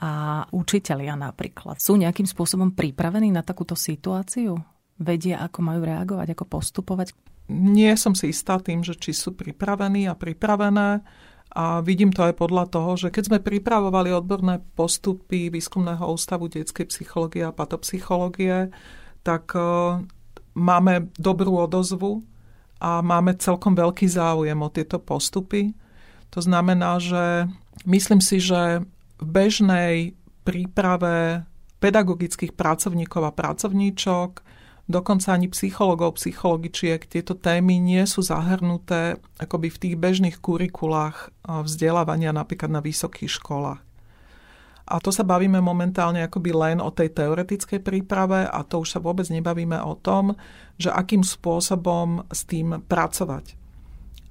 A 0.03 0.43
učitelia 0.51 1.15
napríklad 1.15 1.79
sú 1.79 1.95
nejakým 1.95 2.27
spôsobom 2.27 2.75
pripravení 2.75 3.31
na 3.31 3.39
takúto 3.39 3.79
situáciu? 3.79 4.59
Vedia, 4.99 5.39
ako 5.39 5.59
majú 5.63 5.81
reagovať, 5.87 6.35
ako 6.35 6.45
postupovať? 6.59 7.15
Nie 7.47 7.95
som 7.95 8.11
si 8.11 8.35
istá 8.35 8.59
tým, 8.59 8.83
že 8.83 8.99
či 8.99 9.15
sú 9.15 9.31
pripravení 9.31 10.11
a 10.11 10.19
pripravené. 10.19 10.99
A 11.53 11.85
vidím 11.85 12.09
to 12.11 12.27
aj 12.27 12.35
podľa 12.35 12.65
toho, 12.67 12.97
že 12.97 13.07
keď 13.13 13.23
sme 13.29 13.39
pripravovali 13.39 14.09
odborné 14.11 14.59
postupy 14.73 15.53
Výskumného 15.53 16.01
ústavu 16.11 16.49
detskej 16.51 16.91
psychológie 16.91 17.45
a 17.47 17.55
patopsychológie, 17.55 18.73
tak 19.23 19.55
e, 19.55 19.63
máme 20.59 21.13
dobrú 21.15 21.63
odozvu 21.63 22.25
a 22.83 22.99
máme 22.99 23.39
celkom 23.39 23.79
veľký 23.79 24.11
záujem 24.11 24.59
o 24.59 24.67
tieto 24.67 24.99
postupy. 24.99 25.71
To 26.35 26.43
znamená, 26.43 26.99
že 26.99 27.47
myslím 27.87 28.19
si, 28.19 28.43
že 28.43 28.83
v 29.23 29.25
bežnej 29.25 30.19
príprave 30.43 31.47
pedagogických 31.79 32.51
pracovníkov 32.51 33.23
a 33.23 33.31
pracovníčok, 33.31 34.43
dokonca 34.91 35.31
ani 35.31 35.47
psychologov, 35.47 36.19
psychologičiek, 36.19 37.07
tieto 37.07 37.39
témy 37.39 37.79
nie 37.79 38.03
sú 38.03 38.19
zahrnuté 38.19 39.15
akoby 39.39 39.71
v 39.71 39.79
tých 39.79 39.95
bežných 39.95 40.43
kurikulách 40.43 41.31
vzdelávania 41.47 42.35
napríklad 42.35 42.67
na 42.67 42.83
vysokých 42.83 43.31
školách. 43.39 43.79
A 44.83 44.99
to 44.99 45.15
sa 45.15 45.23
bavíme 45.23 45.63
momentálne 45.63 46.27
akoby 46.27 46.51
len 46.51 46.77
o 46.83 46.91
tej 46.91 47.15
teoretickej 47.15 47.79
príprave 47.79 48.43
a 48.43 48.59
to 48.67 48.83
už 48.83 48.95
sa 48.95 48.99
vôbec 48.99 49.23
nebavíme 49.31 49.79
o 49.79 49.95
tom, 49.95 50.35
že 50.75 50.91
akým 50.91 51.23
spôsobom 51.23 52.27
s 52.27 52.43
tým 52.43 52.83
pracovať. 52.83 53.55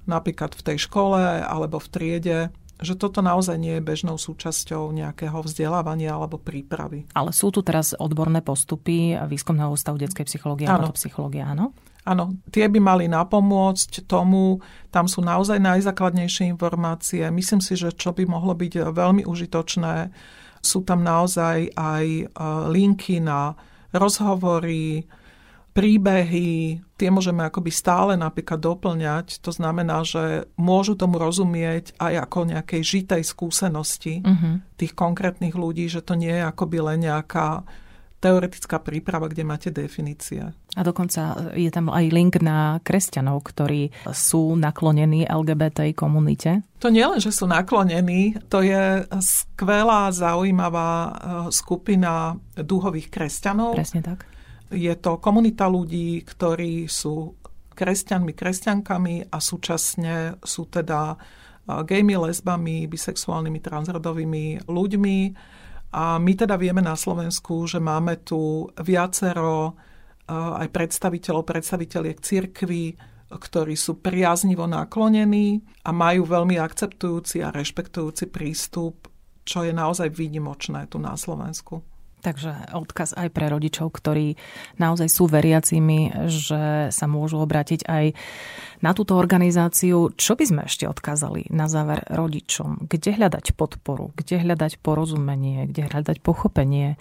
Napríklad 0.05 0.53
v 0.53 0.61
tej 0.61 0.77
škole 0.85 1.41
alebo 1.41 1.81
v 1.81 1.87
triede, 1.89 2.39
že 2.83 2.99
toto 2.99 3.23
naozaj 3.23 3.55
nie 3.55 3.79
je 3.79 3.87
bežnou 3.87 4.19
súčasťou 4.19 4.91
nejakého 4.91 5.39
vzdelávania 5.41 6.13
alebo 6.13 6.35
prípravy. 6.37 7.07
Ale 7.15 7.31
sú 7.31 7.49
tu 7.49 7.63
teraz 7.63 7.95
odborné 7.95 8.43
postupy 8.43 9.15
výskumného 9.15 9.71
ústavu 9.71 9.95
detskej 9.97 10.27
psychológie 10.27 10.67
a 10.67 10.91
psychológie, 10.91 11.41
áno? 11.41 11.71
Áno, 12.03 12.35
tie 12.51 12.67
by 12.67 12.79
mali 12.83 13.05
napomôcť 13.07 14.03
tomu, 14.03 14.59
tam 14.91 15.07
sú 15.07 15.23
naozaj 15.23 15.55
najzákladnejšie 15.63 16.51
informácie. 16.51 17.23
Myslím 17.31 17.63
si, 17.63 17.79
že 17.79 17.95
čo 17.95 18.11
by 18.11 18.27
mohlo 18.27 18.51
byť 18.51 18.91
veľmi 18.91 19.23
užitočné, 19.23 20.11
sú 20.63 20.83
tam 20.87 21.03
naozaj 21.03 21.75
aj 21.75 22.05
e, 22.07 22.23
linky 22.71 23.19
na 23.19 23.55
rozhovory, 23.91 25.03
príbehy, 25.73 26.79
tie 26.95 27.09
môžeme 27.09 27.49
akoby 27.49 27.73
stále 27.73 28.13
napríklad 28.13 28.61
doplňať. 28.61 29.41
To 29.41 29.49
znamená, 29.49 30.05
že 30.05 30.45
môžu 30.53 30.93
tomu 30.93 31.17
rozumieť 31.17 31.97
aj 31.97 32.29
ako 32.29 32.39
nejakej 32.53 32.81
žitej 32.85 33.23
skúsenosti 33.25 34.21
uh-huh. 34.21 34.61
tých 34.77 34.93
konkrétnych 34.93 35.57
ľudí, 35.57 35.89
že 35.89 36.05
to 36.05 36.13
nie 36.13 36.29
je 36.29 36.45
akoby 36.45 36.77
len 36.77 37.09
nejaká 37.09 37.65
teoretická 38.23 38.79
príprava, 38.79 39.27
kde 39.27 39.43
máte 39.43 39.69
definície. 39.75 40.55
A 40.73 40.81
dokonca 40.81 41.51
je 41.51 41.67
tam 41.67 41.91
aj 41.91 42.05
link 42.07 42.39
na 42.39 42.79
kresťanov, 42.79 43.43
ktorí 43.43 43.91
sú 44.15 44.55
naklonení 44.55 45.27
LGBT 45.27 45.91
komunite. 45.91 46.63
To 46.79 46.87
nie 46.87 47.03
len, 47.03 47.19
že 47.19 47.35
sú 47.35 47.43
naklonení, 47.51 48.39
to 48.47 48.63
je 48.63 49.03
skvelá, 49.19 50.15
zaujímavá 50.15 50.91
e, 50.91 51.11
skupina 51.51 52.39
duhových 52.55 53.11
kresťanov. 53.11 53.75
Presne 53.75 54.03
tak 54.03 54.23
je 54.73 54.93
to 54.97 55.21
komunita 55.21 55.69
ľudí, 55.69 56.25
ktorí 56.25 56.89
sú 56.89 57.37
kresťanmi, 57.73 58.33
kresťankami 58.33 59.29
a 59.29 59.37
súčasne 59.37 60.41
sú 60.41 60.65
teda 60.69 61.17
gejmi, 61.65 62.17
lesbami, 62.17 62.89
bisexuálnymi, 62.89 63.59
transrodovými 63.61 64.45
ľuďmi. 64.67 65.17
A 65.93 66.17
my 66.17 66.33
teda 66.33 66.57
vieme 66.57 66.81
na 66.81 66.97
Slovensku, 66.97 67.69
že 67.69 67.77
máme 67.77 68.25
tu 68.25 68.65
viacero 68.81 69.77
aj 70.27 70.67
predstaviteľov, 70.73 71.45
predstaviteľiek 71.45 72.17
cirkvy, 72.17 72.85
ktorí 73.29 73.77
sú 73.77 74.01
priaznivo 74.01 74.65
naklonení 74.65 75.61
a 75.85 75.93
majú 75.93 76.25
veľmi 76.25 76.57
akceptujúci 76.57 77.45
a 77.45 77.53
rešpektujúci 77.53 78.29
prístup, 78.33 79.09
čo 79.45 79.61
je 79.61 79.73
naozaj 79.73 80.09
výnimočné 80.09 80.89
tu 80.89 80.97
na 80.97 81.13
Slovensku. 81.13 81.85
Takže 82.23 82.71
odkaz 82.71 83.19
aj 83.19 83.27
pre 83.35 83.51
rodičov, 83.51 83.91
ktorí 83.91 84.39
naozaj 84.79 85.11
sú 85.11 85.27
veriacimi, 85.27 86.31
že 86.31 86.87
sa 86.87 87.05
môžu 87.05 87.43
obrátiť 87.43 87.83
aj 87.83 88.15
na 88.79 88.95
túto 88.95 89.19
organizáciu. 89.19 90.15
Čo 90.15 90.39
by 90.39 90.45
sme 90.47 90.61
ešte 90.63 90.87
odkázali 90.87 91.51
na 91.51 91.67
záver 91.67 91.99
rodičom? 92.07 92.87
Kde 92.87 93.19
hľadať 93.19 93.59
podporu? 93.59 94.15
Kde 94.15 94.39
hľadať 94.39 94.79
porozumenie? 94.79 95.67
Kde 95.67 95.91
hľadať 95.91 96.23
pochopenie 96.23 96.95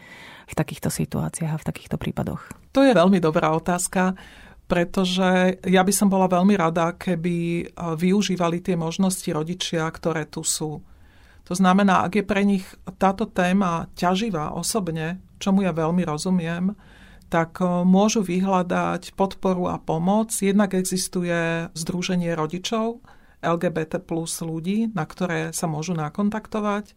v 0.50 0.54
takýchto 0.58 0.90
situáciách 0.90 1.54
a 1.54 1.61
v 1.62 1.66
takýchto 1.70 2.02
prípadoch? 2.02 2.42
To 2.74 2.82
je 2.82 2.90
veľmi 2.90 3.22
dobrá 3.22 3.54
otázka 3.54 4.18
pretože 4.62 5.61
ja 5.68 5.85
by 5.85 5.92
som 5.92 6.08
bola 6.08 6.24
veľmi 6.24 6.56
rada, 6.56 6.96
keby 6.96 7.68
využívali 7.76 8.64
tie 8.64 8.72
možnosti 8.72 9.28
rodičia, 9.28 9.85
ktoré 9.92 10.24
tu 10.24 10.40
sú. 10.40 10.80
To 11.46 11.55
znamená, 11.59 12.07
ak 12.07 12.22
je 12.22 12.24
pre 12.24 12.46
nich 12.46 12.66
táto 13.02 13.26
téma 13.26 13.90
ťaživá 13.98 14.55
osobne, 14.55 15.18
čomu 15.42 15.66
ja 15.66 15.74
veľmi 15.74 16.07
rozumiem, 16.07 16.74
tak 17.33 17.59
e, 17.59 17.66
môžu 17.83 18.20
vyhľadať 18.20 19.16
podporu 19.16 19.72
a 19.72 19.81
pomoc. 19.81 20.31
Jednak 20.37 20.76
existuje 20.76 21.66
Združenie 21.72 22.37
rodičov 22.37 23.00
LGBT 23.42 23.98
plus 23.98 24.38
ľudí, 24.44 24.92
na 24.94 25.09
ktoré 25.09 25.50
sa 25.50 25.66
môžu 25.66 25.98
nakontaktovať. 25.98 26.94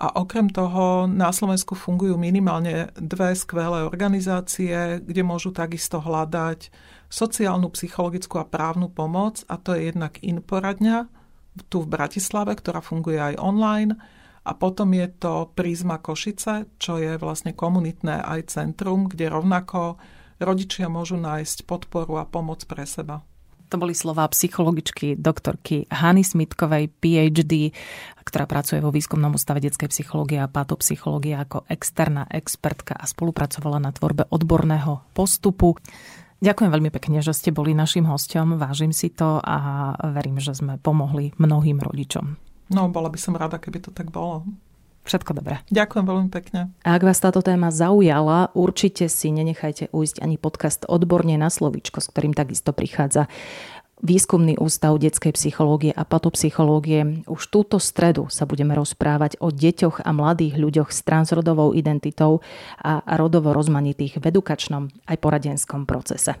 A 0.00 0.16
okrem 0.16 0.48
toho 0.48 1.04
na 1.04 1.28
Slovensku 1.28 1.76
fungujú 1.76 2.16
minimálne 2.16 2.88
dve 2.96 3.36
skvelé 3.36 3.84
organizácie, 3.84 5.00
kde 5.04 5.22
môžu 5.24 5.52
takisto 5.52 6.00
hľadať 6.00 6.72
sociálnu, 7.12 7.68
psychologickú 7.76 8.40
a 8.40 8.48
právnu 8.48 8.88
pomoc. 8.88 9.44
A 9.48 9.60
to 9.60 9.76
je 9.76 9.92
jednak 9.92 10.16
Inforadňa, 10.24 11.19
tu 11.68 11.82
v 11.82 11.90
Bratislave, 11.90 12.54
ktorá 12.54 12.78
funguje 12.82 13.18
aj 13.18 13.40
online. 13.40 13.98
A 14.40 14.56
potom 14.56 14.96
je 14.96 15.06
to 15.20 15.52
Prízma 15.52 16.00
Košice, 16.00 16.72
čo 16.80 16.96
je 16.96 17.20
vlastne 17.20 17.52
komunitné 17.52 18.24
aj 18.24 18.56
centrum, 18.56 19.04
kde 19.06 19.28
rovnako 19.28 20.00
rodičia 20.40 20.88
môžu 20.88 21.20
nájsť 21.20 21.68
podporu 21.68 22.16
a 22.16 22.24
pomoc 22.24 22.64
pre 22.64 22.88
seba. 22.88 23.20
To 23.70 23.78
boli 23.78 23.94
slová 23.94 24.26
psychologičky 24.26 25.14
doktorky 25.14 25.86
Hany 25.86 26.26
Smitkovej, 26.26 26.90
PhD, 26.90 27.70
ktorá 28.26 28.42
pracuje 28.50 28.82
vo 28.82 28.90
výskumnom 28.90 29.30
ústave 29.30 29.62
detskej 29.62 29.86
psychológie 29.94 30.42
a 30.42 30.50
patopsychológie 30.50 31.38
ako 31.38 31.70
externá 31.70 32.26
expertka 32.34 32.98
a 32.98 33.06
spolupracovala 33.06 33.78
na 33.78 33.94
tvorbe 33.94 34.26
odborného 34.26 35.06
postupu. 35.14 35.78
Ďakujem 36.40 36.72
veľmi 36.72 36.90
pekne, 36.90 37.20
že 37.20 37.36
ste 37.36 37.52
boli 37.52 37.76
našim 37.76 38.08
hostom. 38.08 38.56
Vážim 38.56 38.96
si 38.96 39.12
to 39.12 39.44
a 39.44 39.92
verím, 40.16 40.40
že 40.40 40.56
sme 40.56 40.80
pomohli 40.80 41.36
mnohým 41.36 41.84
rodičom. 41.84 42.40
No, 42.72 42.88
bola 42.88 43.12
by 43.12 43.18
som 43.20 43.36
rada, 43.36 43.60
keby 43.60 43.84
to 43.84 43.92
tak 43.92 44.08
bolo. 44.08 44.48
Všetko 45.04 45.32
dobré. 45.36 45.64
Ďakujem 45.72 46.04
veľmi 46.04 46.28
pekne. 46.28 46.72
A 46.84 46.96
ak 46.96 47.04
vás 47.04 47.20
táto 47.20 47.40
téma 47.40 47.72
zaujala, 47.72 48.52
určite 48.52 49.08
si 49.08 49.32
nenechajte 49.32 49.92
ujsť 49.92 50.20
ani 50.20 50.36
podcast 50.36 50.84
Odborne 50.84 51.40
na 51.40 51.48
slovíčko, 51.48 52.04
s 52.04 52.12
ktorým 52.12 52.36
takisto 52.36 52.76
prichádza 52.76 53.28
Výskumný 54.00 54.56
ústav 54.56 54.96
detskej 54.96 55.36
psychológie 55.36 55.92
a 55.92 56.08
patopsychológie. 56.08 57.20
Už 57.28 57.52
túto 57.52 57.76
stredu 57.76 58.32
sa 58.32 58.48
budeme 58.48 58.72
rozprávať 58.72 59.36
o 59.44 59.52
deťoch 59.52 60.00
a 60.00 60.10
mladých 60.16 60.56
ľuďoch 60.56 60.88
s 60.88 61.04
transrodovou 61.04 61.76
identitou 61.76 62.40
a 62.80 63.04
rodovo 63.20 63.52
rozmanitých 63.52 64.16
v 64.16 64.24
edukačnom 64.32 64.88
aj 65.04 65.16
poradenskom 65.20 65.84
procese. 65.84 66.40